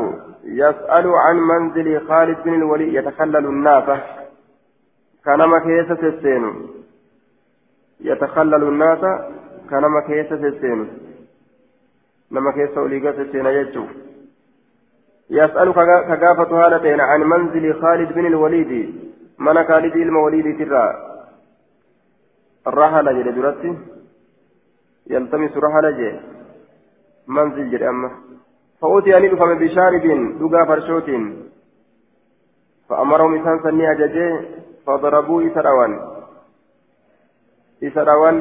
[0.45, 3.99] يسأل عن منزل خالد بن الوليد يتخلل الناس.
[5.25, 6.67] كانما كيس السين
[7.99, 8.99] يتخلل الناس
[9.69, 10.87] كانما كيس السين
[12.31, 13.85] نما كيس وليقات السين يجو.
[15.29, 18.95] يسأل كقافة هالتين عن منزل خالد بن الوليد.
[19.39, 20.85] من خالد الموليد ترى؟
[22.67, 23.77] الرحلة جل
[25.07, 26.19] يلتمس رحلة جل
[27.27, 28.11] منزل جري أما.
[28.81, 30.03] فأوتي أن يدفم بشارب
[30.39, 31.09] دقا فرشوت.
[32.89, 34.29] فأمرهم إسان سني أججي
[34.85, 35.99] فضربوا إسراوان
[37.83, 38.35] إسراوان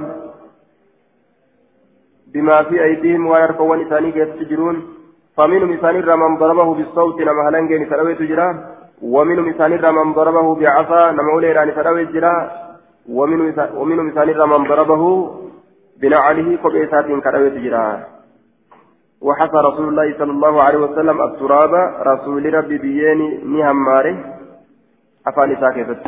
[2.32, 4.76] بما في أيديهم ويرفعون إساني كيف تجرون.
[5.36, 8.48] فمنهم إسان من ضربه بالصوت نما هلنجين سلويت جرا.
[9.02, 12.34] ومنهم إسان من ضربه بعصا نما أوليران سلويت جرا.
[13.08, 15.02] ومنهم إسان من ضربه
[16.00, 18.13] بنعله قبيسات كرويت جرا.
[19.24, 21.72] وحصى رسول الله صلى الله عليه وسلم التراب
[22.10, 24.16] رسول ربي بيني نهماره.
[25.26, 26.02] أفاني ساكتت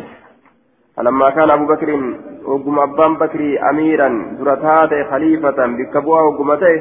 [0.96, 1.88] فلما كان أبو بكر
[2.44, 3.40] وقم أبان بكر
[3.70, 4.08] أميرا
[4.38, 6.74] درتات خليفة بكبوها وقمته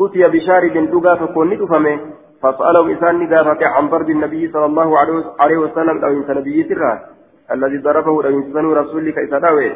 [0.00, 2.00] أتي بشارب دقا فكون ندفمه
[2.42, 4.98] فسأله إنسان نقافة عن ضرب النبي صلى الله
[5.40, 7.00] عليه وسلم أو إنسان نبي سره
[7.52, 9.72] الذي ضربه أو إنسان رسولك إسداوي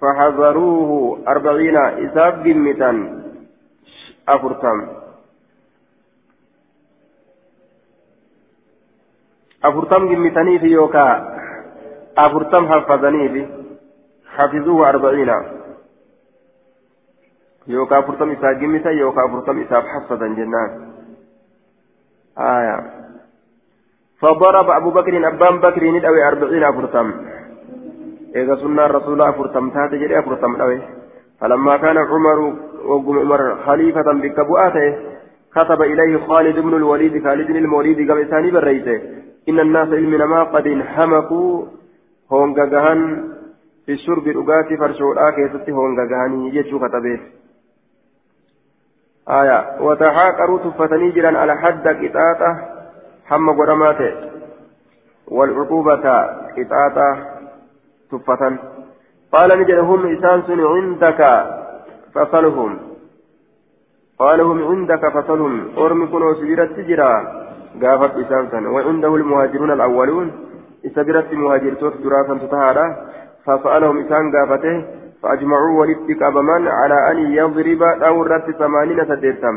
[0.00, 3.19] فحذروه أربعين إساب جمتا.
[4.34, 4.86] أفرتم.
[9.64, 11.06] أفرتم جمتني في يوكا.
[12.18, 13.46] أفرتم حفظني في
[14.36, 15.30] حفظوه أربعين.
[17.66, 20.70] يوكا أفرتم إساب جمتا يوكا أفرتم إساب حفظا جنان
[22.38, 22.76] آية.
[24.20, 27.08] فضرب أبو بكر أبان بكر ندأوي أربعين أفرتم.
[28.36, 30.52] إذا سنة الرسول أفرتم تاتي جري أفرتم
[31.40, 32.38] فلما كان عمر
[32.84, 34.96] وقم عمر خليفة بكبؤاته
[35.54, 39.02] كتب إليه خالد بن الوليد خالد الموليد قبل ثاني بالرئيسة
[39.48, 41.66] إن الناس علمنا ما قد انحمقوا
[42.32, 43.30] هونغاغان
[43.86, 47.20] في الشرب الأغاتي فرشولا كيستي هونغاغاني يجو كتبه.
[49.28, 52.50] آية وتحاقروا تفتني جرا على حد قطاطة
[53.24, 54.30] حم قرماته.
[55.28, 56.06] والعقوبة
[56.56, 57.08] قطاطة
[58.10, 58.58] تفة
[59.32, 61.20] قال نجد هم إسان عندك.
[62.14, 62.78] فصلهم.
[64.18, 65.54] قال هم عندك فصلهم.
[65.78, 67.12] أرمي كنوا سجرت تجرا
[67.82, 70.26] قافت إسان وعنده المهاجرون الأولون.
[70.86, 72.86] إسجرت مهاجر توت دراسا تتهارا
[73.44, 74.76] فسألهم إسان قافته.
[75.22, 79.56] فأجمعوا ولدتك أبمان على أن يضرب دورة ثمانين سديرتم.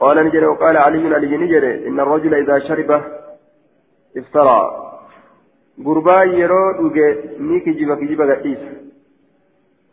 [0.00, 2.90] قال نجد وقال علي علي نجد إن الرجل إذا شرب
[4.16, 4.60] افترى
[5.86, 7.06] gurbaa yeroo dhuge
[7.38, 8.70] ni kijiba kijiba gadhiisa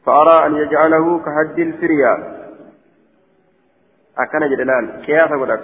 [0.07, 2.13] فأرى أن يجعله كحد الفريا.
[4.17, 5.01] أكن جدلان.
[5.05, 5.63] كيف أقولك.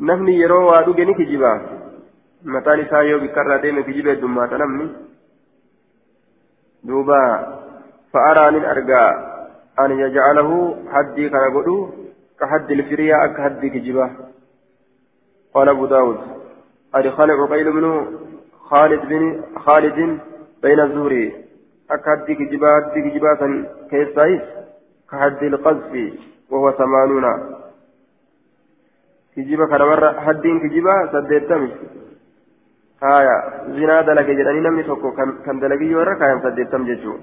[0.00, 1.52] نفني يرو وادو جني كجبا
[2.44, 4.86] متى نسايو بكرة ديم كجبا دمما تنمي
[6.84, 7.22] دوبا.
[8.12, 9.04] فأرى أن أرجع.
[9.80, 11.90] أن يجعله حدي كان قدو
[12.70, 14.10] الفريا أكحد كجبا
[15.54, 16.18] قال أبو داود.
[16.94, 18.18] أدخل عقيل بن
[18.70, 20.18] خالد بن خالد
[20.62, 21.39] بين الزهري.
[21.90, 23.40] أكاد كجبات كجبات
[23.90, 24.42] كيسايس
[25.10, 25.92] كحد القذف
[26.50, 27.24] وهو ثمانون
[29.36, 31.70] كجبا مرة حد كجبا سديتمي
[33.02, 33.36] هايا
[33.76, 35.10] زنا دلق جدني نمني توكو
[35.44, 37.14] كان دلقي يورا كان سديتم ججو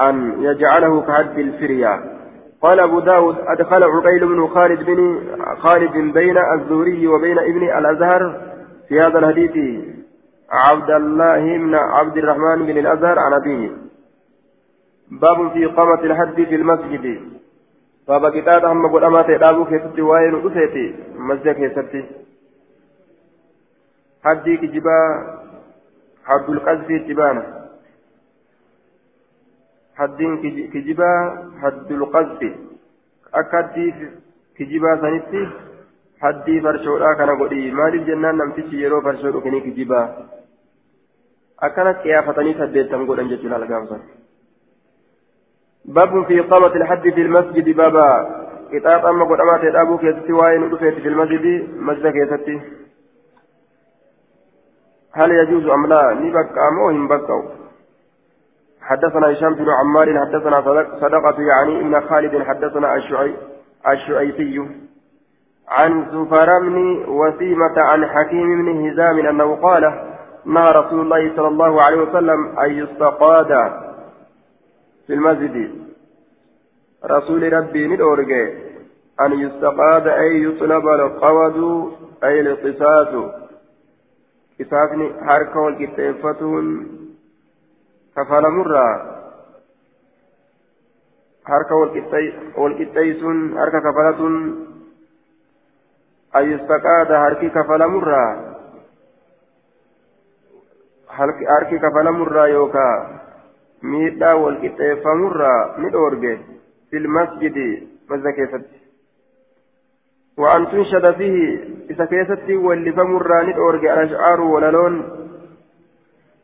[0.00, 2.22] أن يجعله كحد الفريا
[2.62, 8.52] قال أبو داود أدخل عقيل بن خالد بن خالد بين الزهري وبين ابن الأزهر
[8.88, 9.52] في هذا الحديث
[10.52, 13.70] عبد الله بن عبد الرحمن بن الأزهر عن أبيه
[15.10, 17.20] باب في قامة الحد في المسجد
[18.08, 22.04] باب كتاب هم قد أمات إلابو كيست وين أسيتي مسجد كيستي
[24.24, 24.98] حدي كجبا
[26.24, 27.62] حد القذف جبانه
[30.00, 30.38] haddiin
[30.72, 31.16] kijibaa
[31.62, 32.48] haddul qazfi
[33.40, 33.90] akka haddii
[34.56, 35.42] kijibaa sanitti
[36.22, 39.60] haddii farshoodhaa kana godhi maaliif jennaan namtichi yeroo farshoo dhufanii
[41.62, 44.00] kijibaa akkana qiyaafatanii saddeettan godhan jechuun algaamsan
[45.84, 47.76] باب في إقامة الحد في المسجد.
[47.76, 48.08] بابا
[48.72, 51.68] كتاب أما قد أمات أبو كيستي وين في المسجد.
[51.76, 52.60] مسجد كيستي.
[55.12, 57.42] هل يجوز أم لا؟ نبكى أم هم بكوا.
[58.80, 60.60] حدثنا هشام بن عمار حدثنا
[61.00, 63.34] صدقة يعني ابن خالد حدثنا الشعي
[65.68, 70.11] عن زفر بن وسيمة عن حكيم بن هزام أنه قال
[70.44, 73.52] نهى رسول الله صلى الله عليه وسلم أن يستقاد
[75.06, 75.82] في المسجد.
[77.04, 78.32] رسول ربي ندورج
[79.20, 81.92] أن يستقاد أي يطلب القود
[82.24, 83.32] أي الاقتصاص
[84.58, 86.40] كتابني حركة والكتابة
[88.14, 88.94] kafalamurraa
[91.50, 94.36] harka walqixxeeysuun harka kafalatuun
[96.40, 98.51] ayyustaqaada harki kafalamurraa
[101.16, 102.94] harki kafalamurraa yookaa
[103.94, 106.38] miidhaa walqixxeeffamurraa ni dhoorge
[106.90, 107.66] fil masjidi
[108.08, 108.82] masjida keessatti.
[110.36, 114.94] وأن تنشد فيه إذا كيست واللفمر ندورج الأشعار وللون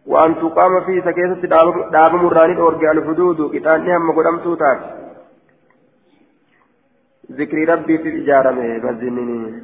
[0.07, 1.47] وأن تقام فيه إذا كيست
[1.93, 4.81] داب مراني ندورج الحدود كتان نهم قدام توتات
[7.33, 8.51] ذكر ربي في الإجارة
[8.83, 9.62] بزنني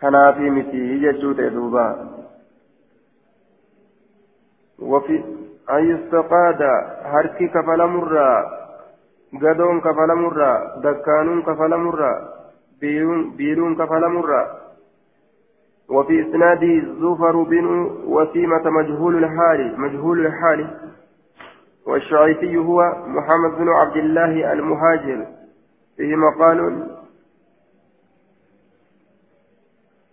[0.00, 2.17] كنا في متي يجوت دوبا
[4.78, 5.24] وفي
[5.70, 6.62] أن يستقاد
[7.02, 8.58] هركي كفل مرة
[9.42, 12.28] قدون كفل مرة دكانون كفل مرة
[13.36, 14.58] بيرون كفل مرة.
[15.88, 17.66] وفي إسناده زفر بن
[18.06, 20.78] وسيمة مجهول الحال مجهول الحال.
[21.86, 25.26] والشعيثي هو محمد بن عبد الله المهاجر.
[25.96, 26.88] فيه مقال.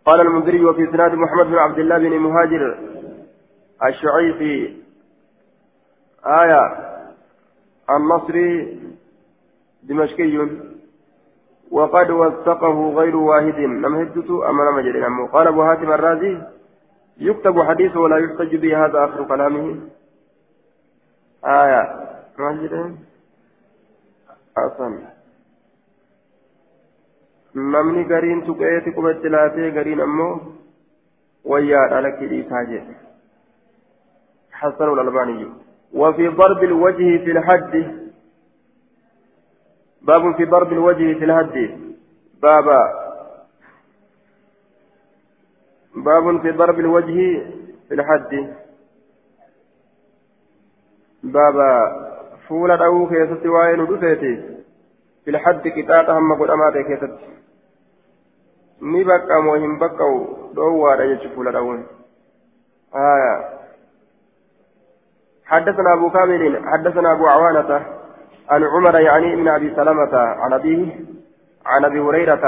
[0.05, 2.78] قال المنذري وفي إسناد محمد بن عبد الله بن مهاجر.
[3.84, 4.84] الشعيثي
[6.26, 6.63] آية.
[7.89, 8.80] النصري
[9.84, 10.49] دمشقي.
[11.71, 13.59] وقد وثقه غير واحد.
[13.59, 16.41] لم هدته أما لم يجد قال أبو هاتم الرازي
[17.17, 19.80] يكتب حديثه ولا يحتج به هذا آخر كلامه.
[21.45, 21.84] آية.
[22.38, 22.95] ما جدا
[24.57, 25.15] أصلا
[27.55, 30.32] namni gariin tuqeeti qubatti laatee gariin ammoo
[31.51, 32.95] wayyaadha lakki dhiisaa jedhe
[34.59, 35.41] حسن الألباني.
[35.93, 37.73] وفي ضرب الوجه في الحد.
[40.01, 41.55] باب في ضرب الوجه في الهد
[42.41, 42.81] بابا
[45.95, 47.17] باب في ضرب الوجه
[47.87, 48.33] في الحد.
[51.23, 51.71] بابا
[52.47, 54.33] فول دعو كيست وين دفيتي
[55.25, 57.17] في الحد كتاب هم قدامات كيست
[58.81, 60.17] ni bakka moo hin bakka'u
[60.55, 61.85] dhoowwaadha jechu fuula dhawun
[62.95, 63.64] آية
[65.45, 67.85] حدثنا أبو كامل حدثنا أبو عوانة
[68.49, 70.99] عن عمر يعني ابن أبي سلمة عن أبيه
[71.65, 72.41] عن أبي هريرة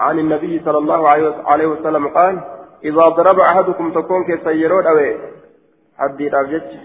[0.00, 1.08] عن النبي صلى الله
[1.44, 2.40] عليه وسلم قال
[2.84, 5.16] إذا ضرب أحدكم تكون كسيرون أوي؟
[5.98, 6.80] حدي الابجد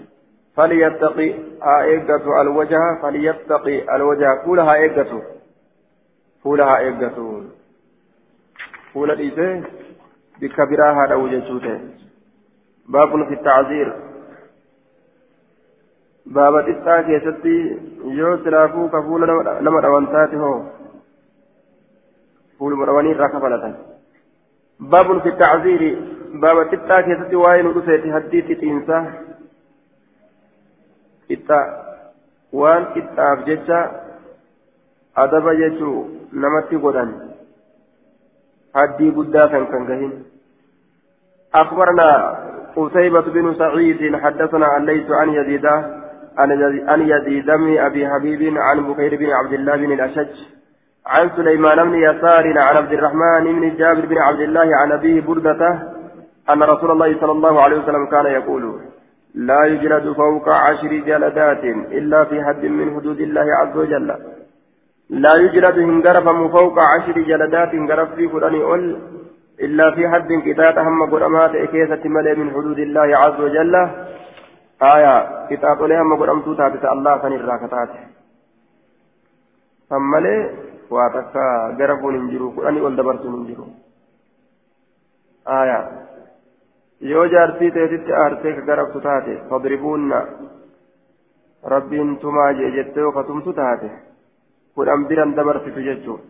[0.56, 5.22] فليتقي ايقظ الوجه فليتقي الوجه فولها ايقظ
[6.44, 7.20] فولها ايقظ
[8.94, 9.62] فول الإيسى
[10.40, 11.80] بكبراها لو جسوته
[12.88, 14.07] باب في التعذير.
[16.36, 17.54] Baaba xiqqaa keessatti
[18.18, 19.26] yoo silaafuu ka fuula
[19.66, 20.56] nama dhawantaati hoo
[22.58, 23.76] fuuluma dhawanii irraa kafalatan
[24.94, 25.90] baabun fi tacziiri
[26.44, 29.02] baaba xiqqaa keessatti waa'ee nu dhufeeti haddii xixiinsa
[31.28, 31.60] xixa
[32.62, 33.84] waan qixxaaf jecha
[35.24, 35.96] adaba jechuu
[36.44, 37.14] namatti godhan
[38.74, 40.18] haddii guddaa kan kan gahin
[41.54, 42.10] أخبرنا
[42.76, 46.07] قتيبة بن سعيد حدثنا ليس عن يزيده
[46.38, 50.34] عن يزيد بن أبي حبيب عن بكير بن عبد الله بن الأشج
[51.06, 55.60] عن سليمان بن يسار عن عبد الرحمن بن جابر بن عبد الله عن أبيه بردة
[56.52, 58.80] أن رسول الله صلى الله عليه وسلم كان يقول
[59.34, 61.64] لا يجلد فوق عشر جلدات
[61.98, 64.08] إلا في حد من حدود الله عز وجل.
[65.10, 66.24] لا يجلد هنجرف
[66.56, 68.54] فوق عشر جلدات هنجرف في قرآن
[69.60, 73.74] إلا في حد كتاب هم قرآن كيسة ملئ من حدود الله عز وجل.
[74.82, 77.90] آية كتاب لها ما قدمت تاتت الله كان الراكتات
[79.90, 80.36] فمالي
[80.90, 83.66] واتكا غرفون انجرو قراني والدبرتون انجرو
[85.48, 85.80] آية
[87.00, 90.18] yoo jaartii teetitti aartee ka garabtu taate fadribuunna
[91.72, 93.90] rabbiin tumaa jee jettee yoo katumtu taate
[94.74, 96.20] kudhan biran dabarsitu jechuun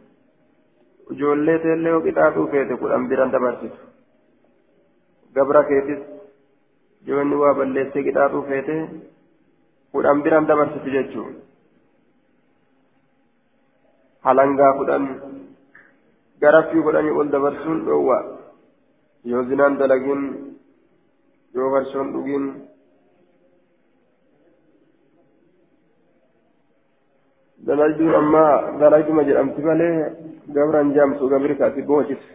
[1.12, 3.80] ijoollee teellee yoo qixaaxuu feete kudhan biran dabarsitu
[5.34, 6.00] gabra keetis
[7.06, 8.76] yoonni waa balleessee qixaaxuu feete
[9.92, 11.34] kudhan biran dabarsitu jechuun
[14.26, 15.04] halangaa kudhan
[16.40, 18.18] garaffii kudhanii ol dabarsuun dhoowwa
[19.30, 20.22] yoo zinaan dalagin
[21.54, 22.44] yoo farshoon dhugin
[27.66, 29.94] dalagduun ammaa dalagduma jedhamti malee
[30.56, 32.28] gabran jaamsu gabri kaasi boocise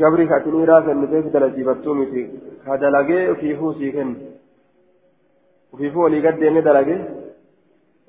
[0.00, 2.22] gabri ka atin dhiiraa kennitee fi dalajiifattuu miti
[2.64, 4.16] ka dalagee ofiifuu sii kenna
[5.72, 6.96] ofiifuu olii gaddeeme dalage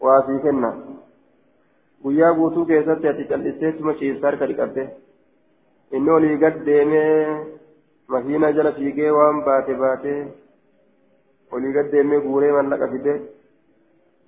[0.05, 0.69] waa sii kenna
[2.03, 4.87] guyyaa guutuu keessatti ati callisteetuma ciisa harka dhiqatte
[5.91, 7.13] inni olii gaddeemee
[8.15, 10.19] makiina jala fiigee waan baate baatee
[11.51, 13.13] olii gaddeemee guuree mallaqa fide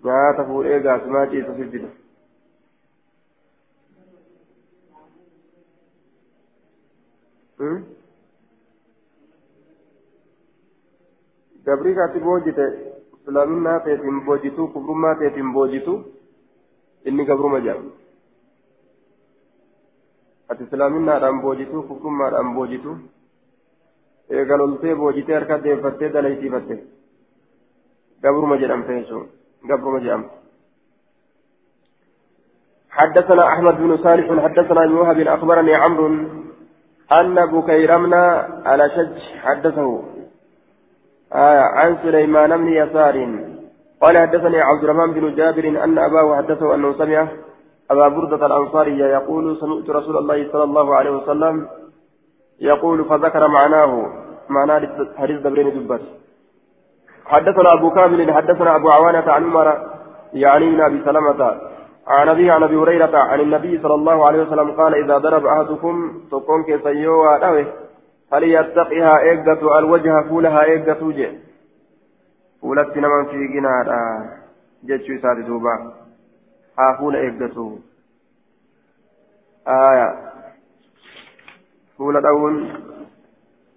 [0.06, 1.90] nyaata fuudhee gaasumaa ciisa fida.
[11.66, 12.66] Gabrii kaatti boojite
[13.18, 15.94] islaaminaa ta'eetiin boojitu kufrummaa ta'eetiin boojitu
[17.06, 17.92] inni gabruma jedhama
[20.50, 22.98] ati islaaminaadhaan boojitu kufrummaadhaan boojitu
[24.30, 26.76] eegaloltee boojitee harka deeffattee dalaysiifatte
[28.24, 29.30] gabruma jedhamte jechuun
[29.68, 30.36] gabruma jedhamte
[32.98, 36.08] حدثنا أحمد بن صالح حدثنا ابن وهب أخبرني عمرو
[37.12, 40.04] أن بكيرمنا على شج حدثه.
[41.34, 43.16] آه عن سليمان بن يسار.
[44.02, 47.28] قال حدثني عبد الرحمن بن جابر أن أباه حدثه أنه سمع
[47.92, 51.68] أبا بردة الأنصاري يقول سمعت رسول الله صلى الله عليه وسلم
[52.62, 53.92] يقول فذكر معناه
[54.50, 54.82] معناه
[55.18, 56.02] حديث دبرين دبت
[57.26, 59.68] حدثنا أبو كامل حدثنا أبو عوانة عن عمر
[60.34, 61.62] يعني من أبي سلمة.
[62.08, 66.22] عن أبي عن أبي هريرة عن النبي صلى الله عليه وسلم قال إذا ضرب أحدكم
[66.32, 67.74] تكون كيسيوا دوه
[68.32, 71.40] فليتقها إيقة الوجه فولها إيقة جي.
[72.62, 73.88] فولت نمن في جنار
[74.84, 75.94] جتشو سادي دوبا.
[76.80, 77.78] ها فول إيقة
[79.68, 80.32] آية.
[81.98, 82.74] فول داون.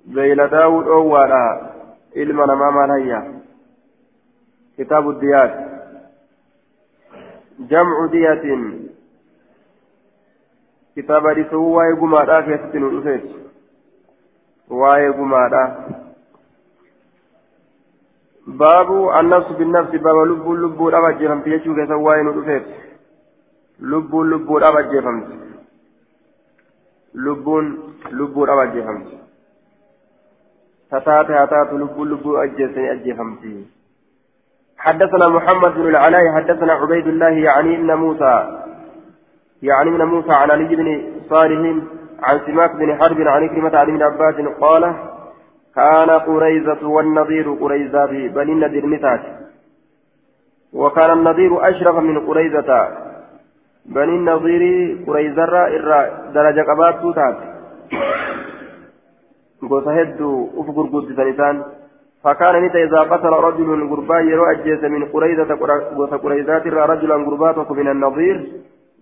[0.06, 1.70] بين داود أولا.
[2.16, 3.40] إلما نما مالهيا
[4.78, 5.79] كتاب الديات
[7.60, 8.90] جمع دية.
[10.96, 13.24] كتاب ديسو واي قمادا كيست نؤفيت
[14.68, 15.64] واي قمادا
[18.46, 22.66] باب النفس بالنفس باب لب لب الأبد جفمت يجو كيسا واي نؤفيت
[23.80, 25.28] لب لب الأبد جفمت
[27.14, 27.48] لب
[28.18, 29.08] لب الأبد جفمت
[30.90, 33.66] تتات هاتات لب لب أجيسني أجيفمتي
[34.80, 38.34] حدثنا محمد بن العلاء حدثنا عبيد الله يعني ابن موسى.
[39.62, 40.88] يعني ابن موسى عن علي بن
[41.30, 41.60] صالح
[42.22, 44.94] عن سماك بن حرب عن كلمة عن ابن عباس قال
[45.76, 49.20] كان قريزة والنظير قريزة بني النذير نتاج
[50.72, 52.88] وكان النظير أشرف من قريزة
[53.86, 54.62] بني النظير
[55.06, 55.44] قريزة
[56.34, 57.36] درجة قبات توتات
[59.70, 59.86] قوس
[60.58, 61.64] أفقر قد سنتان
[62.24, 65.50] فكان نتا إذا قتل رجل غربا يرو أجيس من قريزة
[65.96, 68.36] وس قريزات رجلا غرباتك من النظير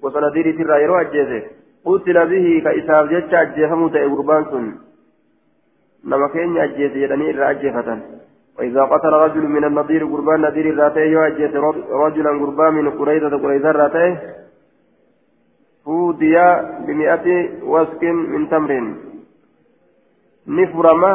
[0.02, 1.42] وسنذير ترى يرو أجيس.
[1.84, 4.66] قتل به كإساف جتش أجيفم تأي غربان سن.
[6.04, 7.98] نما كين أجيس يدني إرى أجيفة
[8.58, 11.54] وإذا قتل رجل من النظير غربان نذير راتيه يو أجيس.
[11.90, 14.14] رجلا غربا من قريزة قريزة راتيه
[15.84, 16.46] فوديا
[16.86, 17.26] بمئة
[17.62, 18.94] وسك من تمر.
[20.48, 21.14] نفرما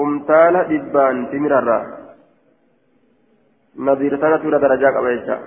[0.00, 1.82] kumtaala dhibbaan timirarraa
[3.88, 5.38] nadiirtana tura darajaa qaba jecha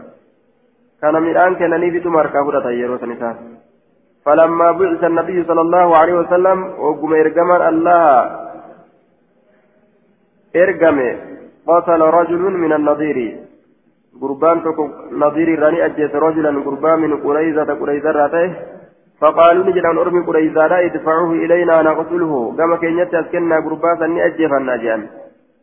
[1.01, 3.35] kana midhaan kennaniifituma harkaa fudhatan yeroo san isaa
[4.25, 8.03] فلما بعث النبي صلى الله عليه وسلم وقم إرجما الله
[10.55, 10.97] إرجم
[11.67, 13.17] قتل رجل من النظير
[14.21, 14.57] قربان
[15.11, 18.47] نظير راني أجيس رجلا قربان من قريزة قريزة راته
[19.23, 22.33] فقالوا نجد أن أرمي قريزا لا ادفعوه إلينا نقتله.
[22.57, 25.01] كما كان أسكننا قرباسا نأجفنا جان.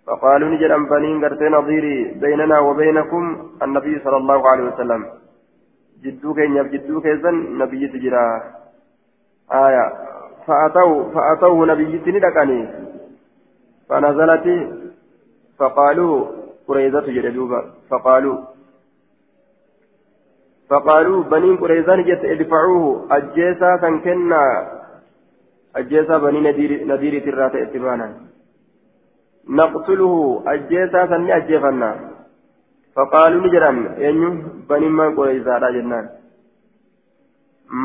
[0.07, 3.23] فقالوا نجد أن بنين قرتي نظيري بيننا وبينكم
[3.65, 5.01] النبي صلى الله عليه وسلم.
[6.05, 8.27] جدوك إن جدوك إذن نبي تجرا.
[9.53, 9.87] آية.
[10.47, 12.61] فأتوا فأتوه نبي تندكني
[13.89, 14.47] فنزلت
[15.59, 16.27] فقالوا
[16.69, 17.61] قريزة جدوبا
[17.91, 18.39] فقالوا
[20.71, 23.07] فقالوا بنين قريزان جت ادفعوه.
[23.17, 24.43] أجيسا كان كنا.
[25.77, 28.09] أجيسا بني نذير نذير ترات اتبانا
[29.49, 30.43] نقتله.
[30.47, 31.91] أجيسا كان أجيفنا.
[32.97, 33.77] فقالوا نجران.
[33.99, 34.29] ينو
[34.71, 36.07] بني ما قريزا لا جنان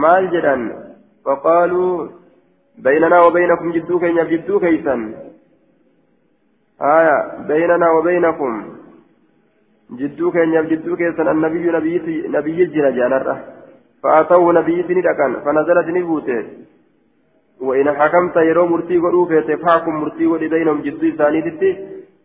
[0.02, 0.62] مال جران.
[1.26, 2.07] فقالوا
[2.78, 5.02] بيننا وبينكم جدوك جدوك إيسان
[6.82, 7.18] آية.
[7.49, 8.52] بيننا وبينكم.
[10.32, 11.72] Keenyaaf jidduu keessan annabiyyu
[12.38, 13.36] nabiyyi jira jaalarra
[14.02, 16.38] fa'aata'u nabiyyitti ni dhaqan fanazalati ni buute.
[17.62, 21.70] وإن حكمت يرو مرتي قدو فيت فاكم مرتي قدي بينهم جدو ثاني تتي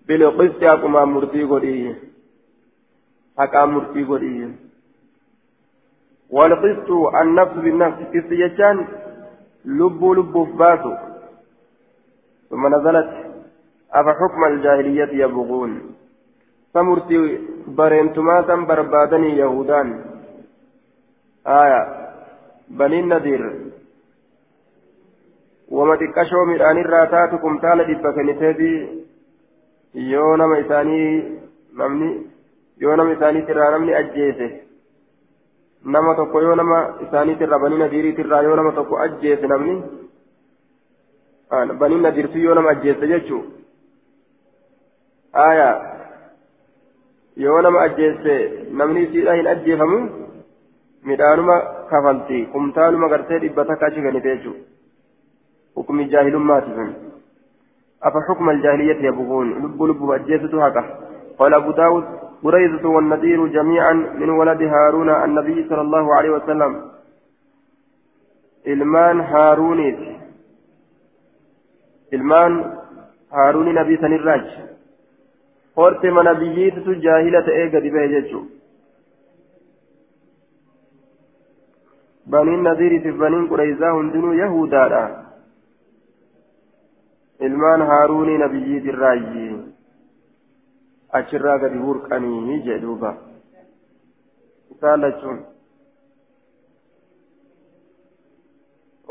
[0.06, 1.94] بالقسط أقوم مرتي قدي
[3.38, 4.48] حكام مرتي قدي
[6.30, 6.90] والقسط
[7.22, 8.86] النفس بالنفس قسط يجان
[9.64, 10.92] لب لب فباسو
[12.50, 13.10] ثم نزلت
[13.92, 15.72] أفحكم الجاهلية يبغون
[16.72, 17.38] samurtii
[17.78, 19.88] bareentumaa san barbaadanii yahudaan
[21.44, 21.80] aya
[22.82, 23.42] baniin nadiir
[25.78, 28.70] wama xiqqashoo midhaanirraa taatu kumtaala dhibba kenniteefi
[30.12, 31.10] yoo nama isaanii
[31.82, 32.10] namni
[32.84, 34.48] yoo nama isaaniitirraa namni ajjeese
[35.96, 39.74] nama tokko yoo nama isaaniitirraa banii nadiiriitirraa yoo nama tokko ajjeese namni
[41.84, 43.58] banii nadiirtu yoo nama ajjeese jechuudha
[47.40, 48.36] آية يونما أجيسي
[48.72, 50.00] نمني سيدا هن أجيفمو
[51.08, 51.54] midhaanuma
[51.90, 54.60] kafalti kumtaaluma gartee dhibba takka achi ganite jechuudha
[55.74, 56.90] hukumi jaahilummaati sun
[58.00, 60.84] afa xukma aljaahiliyyati yabguun lubbu lubbu ajjeesitu haqa
[61.40, 62.04] قال أبو داود
[62.42, 66.90] بريدة والنذير جميعا من ولد هارون النبي صلى الله عليه وسلم
[68.64, 70.20] ilmaan haaruuniiti
[72.12, 72.64] ilmaan
[73.30, 74.69] haaruuni nabii sanirraaji
[75.76, 78.44] horte mana biyyiititu jaahila ta'ee gadi bahe jechuu
[82.30, 85.02] baniin nadiiriitiif baniin qureyzaa hundinuu yahudaadha
[87.48, 89.46] ilmaan haaruunii nabiyyiitirraayi
[91.20, 93.14] achirraa gadi burqanii jee duuba
[94.74, 95.40] isaan lachuun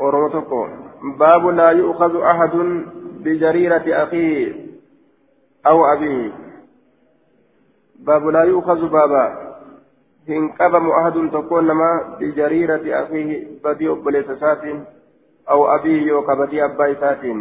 [0.08, 0.60] oromo tokko
[1.22, 2.70] baabu laa yu'khadu ahadun
[3.24, 4.46] bijariirati akhiihi
[5.72, 6.49] aw abiihi
[8.04, 9.22] baaba
[10.28, 14.82] hin qabamu ahadun tokkoon nama bijariirati akhiihi badii obboleessa isaatiin
[15.46, 17.40] aw abiihi yookaan badii abbaa isaatiin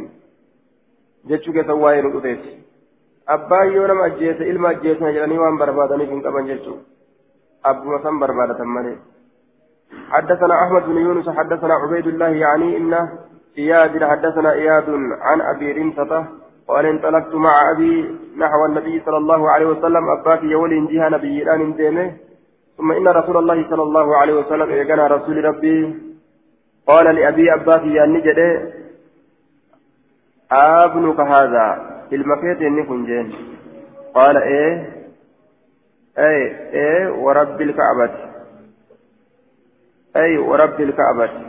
[1.31, 2.55] jechuu keessa waa'ee nu dhufeeti
[3.37, 6.83] abbaan yoo nama ajjeese ilma ajjeesna jedhanii waan barbaadaniif hin qaban jechuudha
[7.71, 8.97] abbuma san barbaadatan malee.
[10.09, 12.93] حدثنا أحمد بن يونس حدثنا عبيد الله يعني إن
[13.57, 14.89] إياد حدثنا إياد
[15.21, 16.25] عن أبي رمسة
[16.69, 17.93] قال انطلقت مع أبي
[18.37, 20.03] نحو النبي صلى الله عليه وسلم.
[20.19, 22.11] أباك يولي جهة نبي الآن ديمه
[22.77, 25.95] ثم إن رسول الله صلى الله عليه وسلم إيقنا رسول ربي.
[26.87, 28.39] قال لأبي أباك يا نجد
[30.51, 31.65] أبنك هذا
[32.13, 33.33] المكيت إني كنجين.
[34.13, 34.73] قال إيه؟
[36.17, 36.39] أي
[36.73, 38.15] إيه ورب الكعبة.
[40.15, 41.48] أي ورب الكعبة.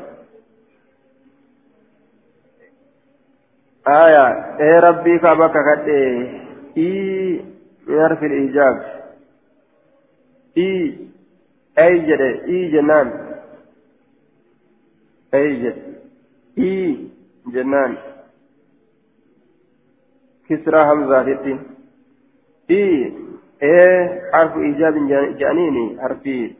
[3.91, 5.89] آية إيه ربي كعبة ككت
[6.77, 7.45] إي
[7.89, 9.01] يعرف الإيجاب.
[10.59, 10.99] إي
[11.79, 13.09] أي جد إي جنان.
[15.35, 15.95] أي جد
[16.59, 17.09] إي
[17.47, 17.97] جنان.
[20.49, 21.61] كسرى همزة تتين
[22.71, 23.13] إي
[23.63, 24.95] إيه حرف إيجاب
[25.39, 26.55] جانيني حرفي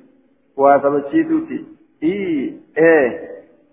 [0.57, 1.65] وثبتشيتوتي
[2.03, 3.31] إيه إيه.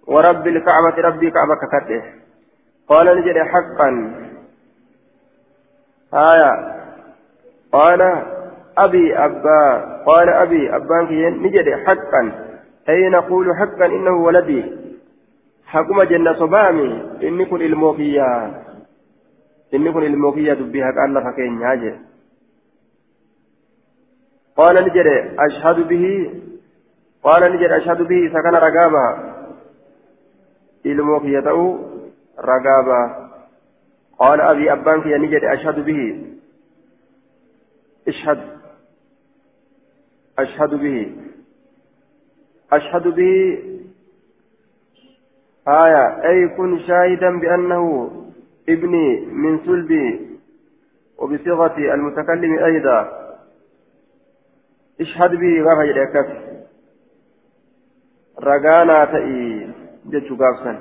[0.08, 2.04] ورب الكعبة ربي كعبة ككته
[2.88, 3.90] قال نجد حقا.
[6.14, 6.78] آية.
[7.72, 8.02] قال
[8.78, 9.96] أبي أبا.
[10.06, 12.32] قال أبي أبانك نجد حقا.
[12.90, 14.78] أي نقول حقا إنه ولدي.
[15.66, 17.04] حكم جنة صبامي.
[17.24, 18.64] إني كن الموكية
[19.74, 21.94] إني كن الموكية دبيها كأن فكين ياجي.
[24.58, 25.08] قال نجد
[25.40, 26.34] أشهد به.
[27.24, 28.30] قال نجد أشهد به.
[28.34, 29.18] سكن رقابة
[30.86, 31.97] إلموك يتأو
[32.40, 33.30] رقابة.
[34.20, 36.26] قال أبي أبانك يا نجد أشهد به.
[38.08, 38.40] أشهد.
[40.40, 41.16] أشهد به.
[42.74, 43.64] أشهد به.
[45.68, 46.30] آية.
[46.30, 48.12] أي كن شاهدا بأنه
[48.70, 50.30] ابني من سلبي
[51.18, 53.00] وبصيغة المتكلم أيضا.
[55.02, 55.62] اشهد به.
[55.62, 56.48] غفا كفر
[58.38, 59.68] ragaanaa ta'i
[60.14, 60.78] jechuu gaafsan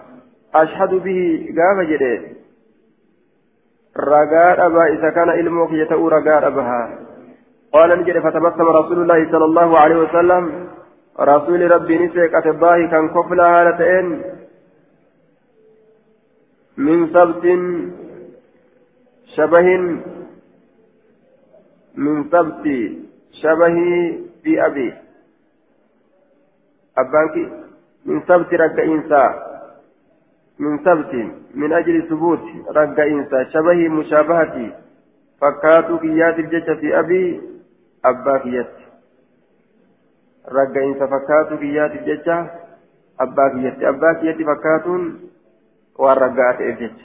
[1.91, 2.15] jedhe
[4.11, 6.87] ragaa dhaba isa kana ilmoo kiyya ta'uu ragaa dhabahaa
[7.77, 10.45] qaala ni jedhe fatabassama rasuulullaahi sala allahu alaihi wasalam
[11.31, 14.09] rasuuli rabbii ni seeqate baahi kan koflaa haala ta'een
[16.89, 17.63] min sabtin
[19.37, 19.85] shabahin
[22.05, 22.79] min sabti
[23.41, 23.99] shabahii
[24.45, 24.93] fi abii
[26.99, 27.53] أبانك
[28.07, 29.46] من سبت رق إنسا
[30.60, 31.14] من سبت
[31.56, 32.44] من أجل ثبوت
[32.76, 34.74] رق إنسا شبه مشابهتي
[35.42, 37.42] فكاتو كيات الجيش في أبي
[38.06, 38.74] أبا كيات
[40.48, 42.28] رق إنسا فكاتو كيات الجيش
[43.20, 45.20] أبا كيات أبا كيات فكاتون
[46.00, 47.02] والرقات الجيش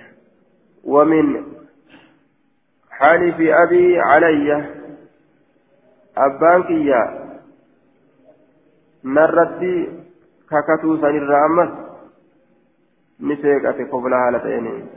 [0.84, 1.44] ومن
[2.90, 4.64] حالف أبي علي
[6.16, 7.26] أبان كيات
[9.06, 9.72] narratti
[10.50, 11.70] kakatuu sanirraa ammas
[13.91, 14.87] kofla haala ta'een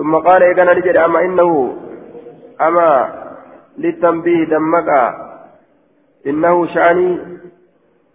[0.00, 1.76] ثم قال إيقنا نجد أما إنه
[2.60, 2.90] أما
[3.78, 4.88] للتنبيه دمك
[6.26, 7.18] إنه شأني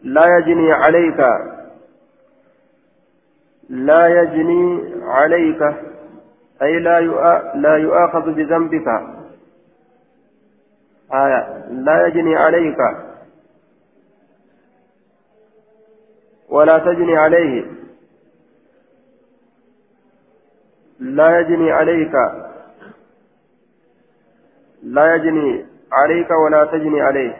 [0.04, 1.20] لا يجني عليك
[3.70, 5.62] لا يجني عليك
[6.62, 7.00] أي لا
[7.56, 8.88] لا يؤاخذ بذنبك.
[11.14, 12.78] آية لا يجني عليك
[16.50, 17.66] ولا تجني عليه.
[21.00, 22.14] لا يجني عليك.
[24.84, 27.36] لا يجني عليك ولا تجني عليه.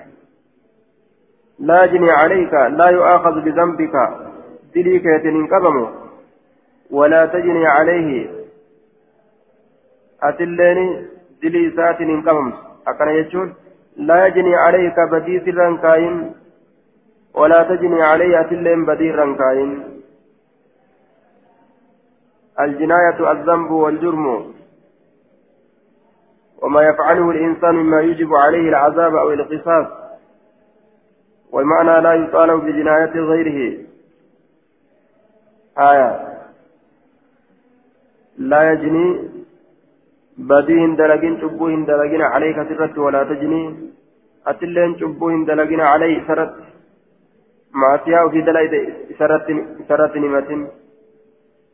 [1.60, 3.96] لا يجني عليك لا يؤاخذ بذنبك.
[4.76, 5.90] دليك يتنين قبمه
[6.92, 8.30] ولا تجني عليه.
[10.24, 11.08] أتلين
[11.44, 11.70] دلي
[12.28, 12.54] قبمت
[12.88, 13.54] أكن يجون.
[13.98, 16.34] لا يجني عليك بدي سرا كاين
[17.34, 19.95] ولا تجني عليه أتلين بدي رنكاين
[22.60, 24.54] الجناية الذنب والجرم.
[26.62, 29.88] وما يفعله الإنسان مما يجب عليه العذاب أو القصاص
[31.52, 33.78] والمعنى لا يطالب بجناية غيره.
[35.78, 36.10] آية.
[38.38, 39.30] لا يجني
[40.38, 43.64] بديهن دلقين شبوهن دلقين عليك سرت ولا تجني.
[44.48, 46.56] أتلين شبوهن دلقين عليه سرت.
[47.74, 48.74] معصية في دلائد
[49.20, 49.48] سرت
[49.88, 50.68] سرت نمتين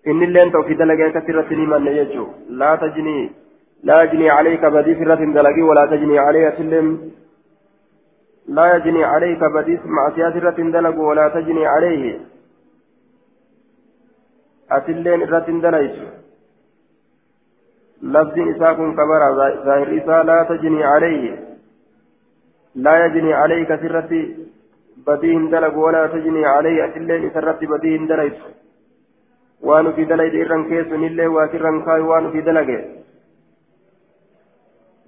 [0.07, 3.31] إن اللين تو في دلقين كسرت نمتين يجو لا تجني
[3.83, 6.87] لا يجني عليك بدي فرة دلقي ولا تجني عليه سلم
[8.47, 12.19] لا يجني عليك بدي معصية فرة دلق ولا تجني عليه
[14.71, 15.95] أتلين رة دليس
[18.13, 19.21] لفظ إساء كبر
[19.65, 21.31] ظاهر إساء لا تجني عليه
[22.75, 24.11] لا يجني عليك سرة
[25.07, 26.85] بديهن دلق ولا تجني عليه
[29.63, 32.85] أتلين سرة بديهن دليس وان في دليل إرن كيس نلي وكرن كاي وان في دلقه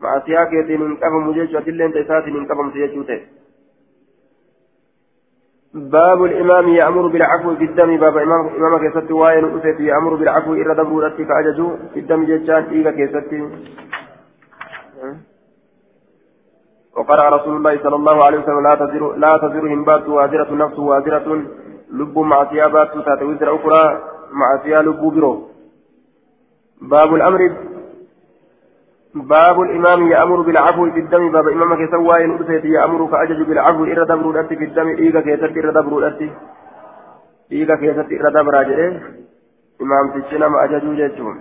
[0.02, 3.04] معصية كيتين انقبم جيشو أتلين تيساتين انقبم سيجو
[5.74, 10.74] باب الإمام يأمر بالعفو في الدم باب إمام إمام كيست واين أسيت يأمر بالعفو إرى
[10.76, 13.32] دبر رتك أججو في الدم جيشان إيغا كيست
[16.98, 21.28] وقرأ رسول الله صلى الله عليه وسلم لا تزر لا تزر همبات وازرة نفس وازرة
[21.92, 25.48] لب معصية بات تاتي وزر أخرى معصية لب برو
[26.82, 27.42] باب الأمر
[29.16, 31.32] باب الإمام يأمر بالعفو في الدم.
[31.32, 34.88] باب إمامك سوى إن أرسيت يأمر فأجج بالعفو إرى دبر الأتي في الدم.
[34.88, 36.32] إيغا كيست إرى دبر الأتي
[37.52, 39.02] إيغا كيست إرى دبر أجل
[39.82, 41.38] إمام تشنم أججو جيتشون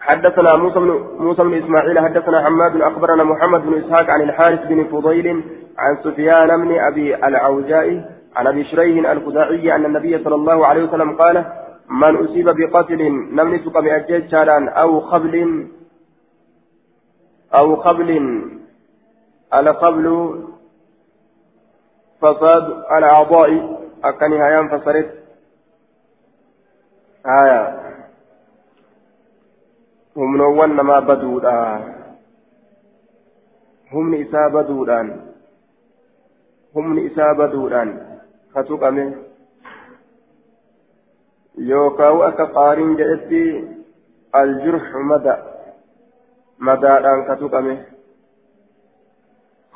[0.00, 4.84] حدثنا موسى بن موسى بن إسماعيل حدثنا حماد أخبرنا محمد بن إسحاق عن الحارث بن
[4.84, 5.26] فضيل
[5.78, 11.16] عن سفيان بن أبي العوجاء عن أبي شريح الخزاعي أن النبي صلى الله عليه وسلم
[11.16, 11.44] قال
[11.88, 13.02] من أصيب بقتل
[13.32, 15.66] نمني تقم أجيشان أو خبل
[17.54, 18.10] أو خبل
[19.54, 20.06] الخبل
[22.20, 22.64] فساد
[22.98, 25.10] الأعضاء أكني هيان فسرت
[27.26, 27.80] آية.
[30.16, 31.96] هم نوان ما بدودا.
[33.92, 35.20] هم نساء بدودان
[36.76, 38.05] هم نساء بدودان
[38.56, 39.12] فتقمه
[41.58, 43.42] yookaan akka qaariin jedhetti
[44.32, 45.34] aljurxu mada
[46.58, 47.76] madaadhaan ka tuqame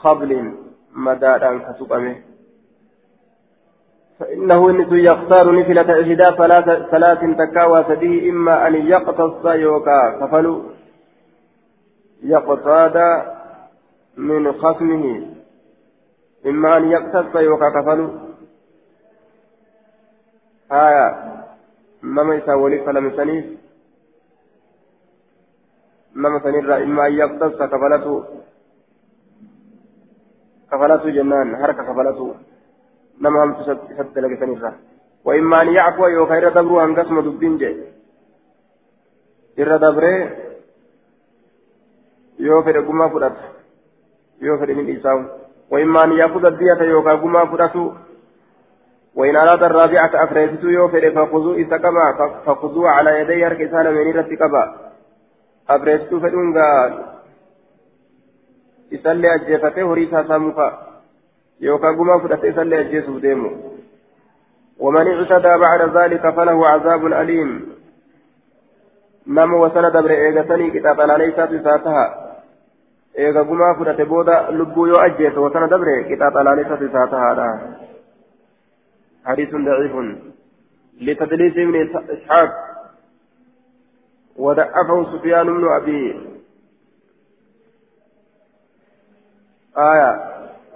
[0.03, 0.49] qabliin
[1.07, 2.15] madaadhaan ka tuqame
[4.21, 6.29] فإنه إنس يختار نفلة إحدى
[6.91, 10.55] ثلاث تكاوى سديه إما أن يقتص يوكا كفلو
[12.23, 12.97] يقتاد
[14.17, 15.05] من خصمه
[16.47, 18.07] إما أن يقتص يوكا كفلو
[20.73, 21.31] آية
[22.03, 23.47] nama isaa waliif falamsaniif
[26.15, 28.25] nama sanirraa imma ayyaqtasa kafalatu
[30.71, 32.37] kafalatu jennaan harka kafalatu
[33.21, 34.91] nama hamtu isatti dalagisanirraa
[35.25, 37.77] وإما أن يعفو يوكا إرى دبرو أن قسم دبين جي
[39.59, 40.15] إرى دبري
[42.39, 43.37] يوفر قما فرات
[44.41, 45.19] يوفر من إساو
[45.71, 47.93] وإما أن يأخذ الدية يوكا قما فراتو
[49.21, 52.07] وإن أراد الرابعة أفريسة يوفر فخذوا إسكبا
[52.47, 54.65] فخذوا على يدي أركسان من رتكبا
[55.71, 56.69] أفريسة فدونغا
[58.95, 60.69] إسالي أجيفته هريسا سامفا
[61.61, 63.51] يوكا قما فرت إسالي أجيسو ديمو.
[64.79, 67.51] ومن اعتدى بعد ذلك فله عذاب أليم.
[69.27, 72.31] نم وسند بر إيغسني كتابا ليس تساتها
[73.15, 77.47] eega gumaa fudhate booda lubbuu yoo ajjeese wasana dabre qixaaxalaalessa isaatahaadha
[79.25, 79.95] حديث ضعيف.
[81.01, 81.75] لتدليس ابن
[82.11, 82.51] إسحاق
[84.37, 86.21] وضعفه سفيان بن أبي.
[89.79, 90.11] آية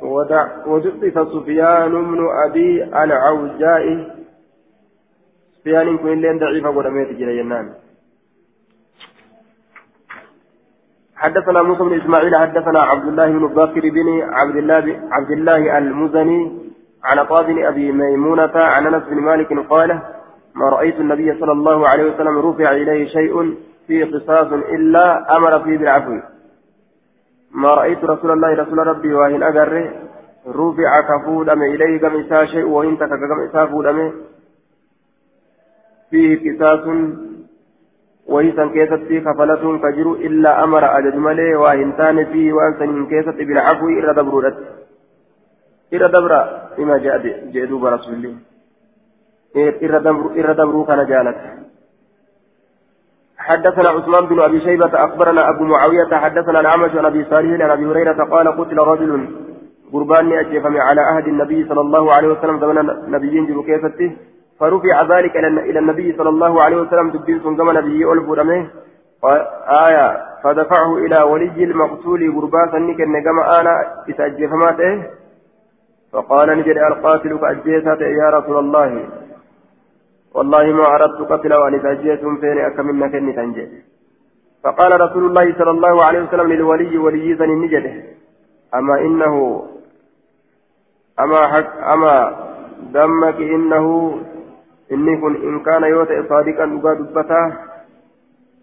[0.03, 4.15] وضعف سفيان بن أبي العوجاء.
[5.59, 7.75] سفيان كن لين ضعيف ولم يتجري ينام
[11.16, 16.64] حدثنا موسى بن إسماعيل حدثنا عبد الله بن بكر بن عبد الله عبد الله المزني.
[17.05, 20.01] عن قاضي أبي ميمونة عن أنس بن مالك قال
[20.55, 23.55] ما رأيت النبي صلى الله عليه وسلم رفع إليه شيء
[23.87, 26.19] فيه قصاص إلا أمر فيه بالعفو.
[27.55, 29.91] ما رأيت رسول الله رسول ربي وإن أجر
[30.49, 34.13] رفع كفودم إليه كم إساء شيء وإن تكك كم إساء فودم
[36.11, 36.87] فيه قصاص
[38.29, 44.15] ويسن كيست كفلة كجر إلا أمر أجد ملي وإن تان فيه وأنسن كيست بالعفو إلى
[44.15, 44.57] دبرودت.
[45.93, 46.32] دبر
[46.78, 47.19] بما جاء
[47.55, 48.35] جئدوب رسول الله
[50.36, 51.36] إلى دبر كان جالت
[53.39, 57.86] حدثنا عثمان بن أبي شيبة أخبرنا أبو معاوية حدثنا العمش عن أبي صالح عن أبي
[57.86, 59.28] هريرة قال قتل رجل
[59.93, 63.62] قربان أجفم على عهد النبي صلى الله عليه وسلم زمن نبيين جبو
[64.61, 68.70] فرفع ذلك إلى النبي صلى الله عليه وسلم دبين كما نبي ألف رمه
[69.89, 70.06] آية
[70.43, 73.73] فدفعه إلى ولي المقتول قربا سنك النجمة أنا
[74.09, 75.02] إتأجفماته
[76.15, 78.91] فقال نجد القاتل كأجيسة يا رسول الله.
[80.35, 83.66] والله ما أردت قتل وأن تجيتم فين أكملنا كني تنجي.
[84.65, 87.95] فقال رسول الله صلى الله عليه وسلم للولي ولي ذن النجده
[88.74, 89.35] أما إنه
[91.23, 92.15] أما حق أما
[92.95, 93.86] دمك إنه
[94.93, 97.45] إني كن إن كان يوتئ صادقا دبته.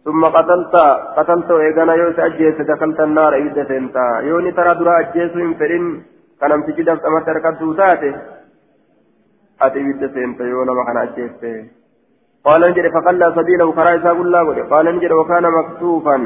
[0.06, 0.76] ثم قتلت
[1.18, 5.86] قتلت وإيقانا يوت أجيس دخلت النار إذا سنتا يوني ترى درا أجيس إن فرين
[6.44, 8.14] أمسجد أمت ركض تاته
[9.62, 11.02] ati ibidda seente yoo nama kana
[13.98, 16.24] isaa gullaa godhe qaala ni jedhe wakaana maktuufan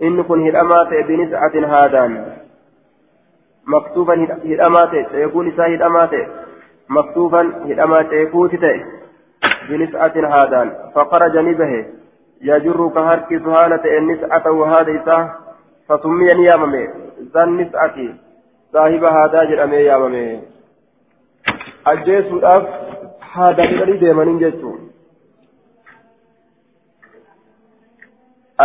[0.00, 2.14] inni kun hidhamaa ta'e binis'atin haadaan
[3.74, 6.24] maktuufan hidhamaa ta'e ceekuun isaa hidhamaa ta'e
[6.98, 8.80] maktuufan hidhamaa ceekuuti ta'e
[9.68, 11.84] binis'atin haadaan faqaraja ni bahe
[12.40, 15.34] يجر كهركس هالة النسعة وهذا إساه
[15.88, 16.88] فسمي نياممي
[17.34, 17.96] ذا النسعة
[18.72, 20.24] saahiba haadaa jedhamee yaamame
[21.92, 22.64] ajjeesuudhaaf
[23.36, 24.80] haadaa jedhanii deemanin jechuun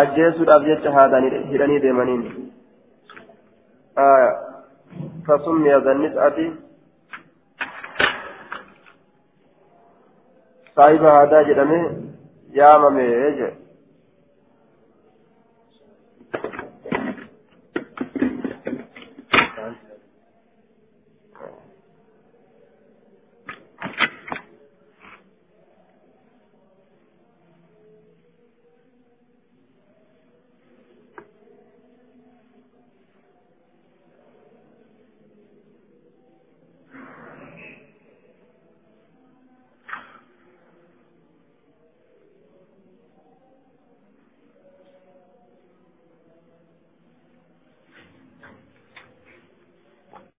[0.02, 1.22] ajjeesuudhaaf jecha haadaa
[1.54, 2.26] hidhanii deemaniin
[5.28, 6.54] فسمي ذا النسعة
[10.76, 11.82] صاحب هذا جدمي
[12.54, 13.04] يا ممي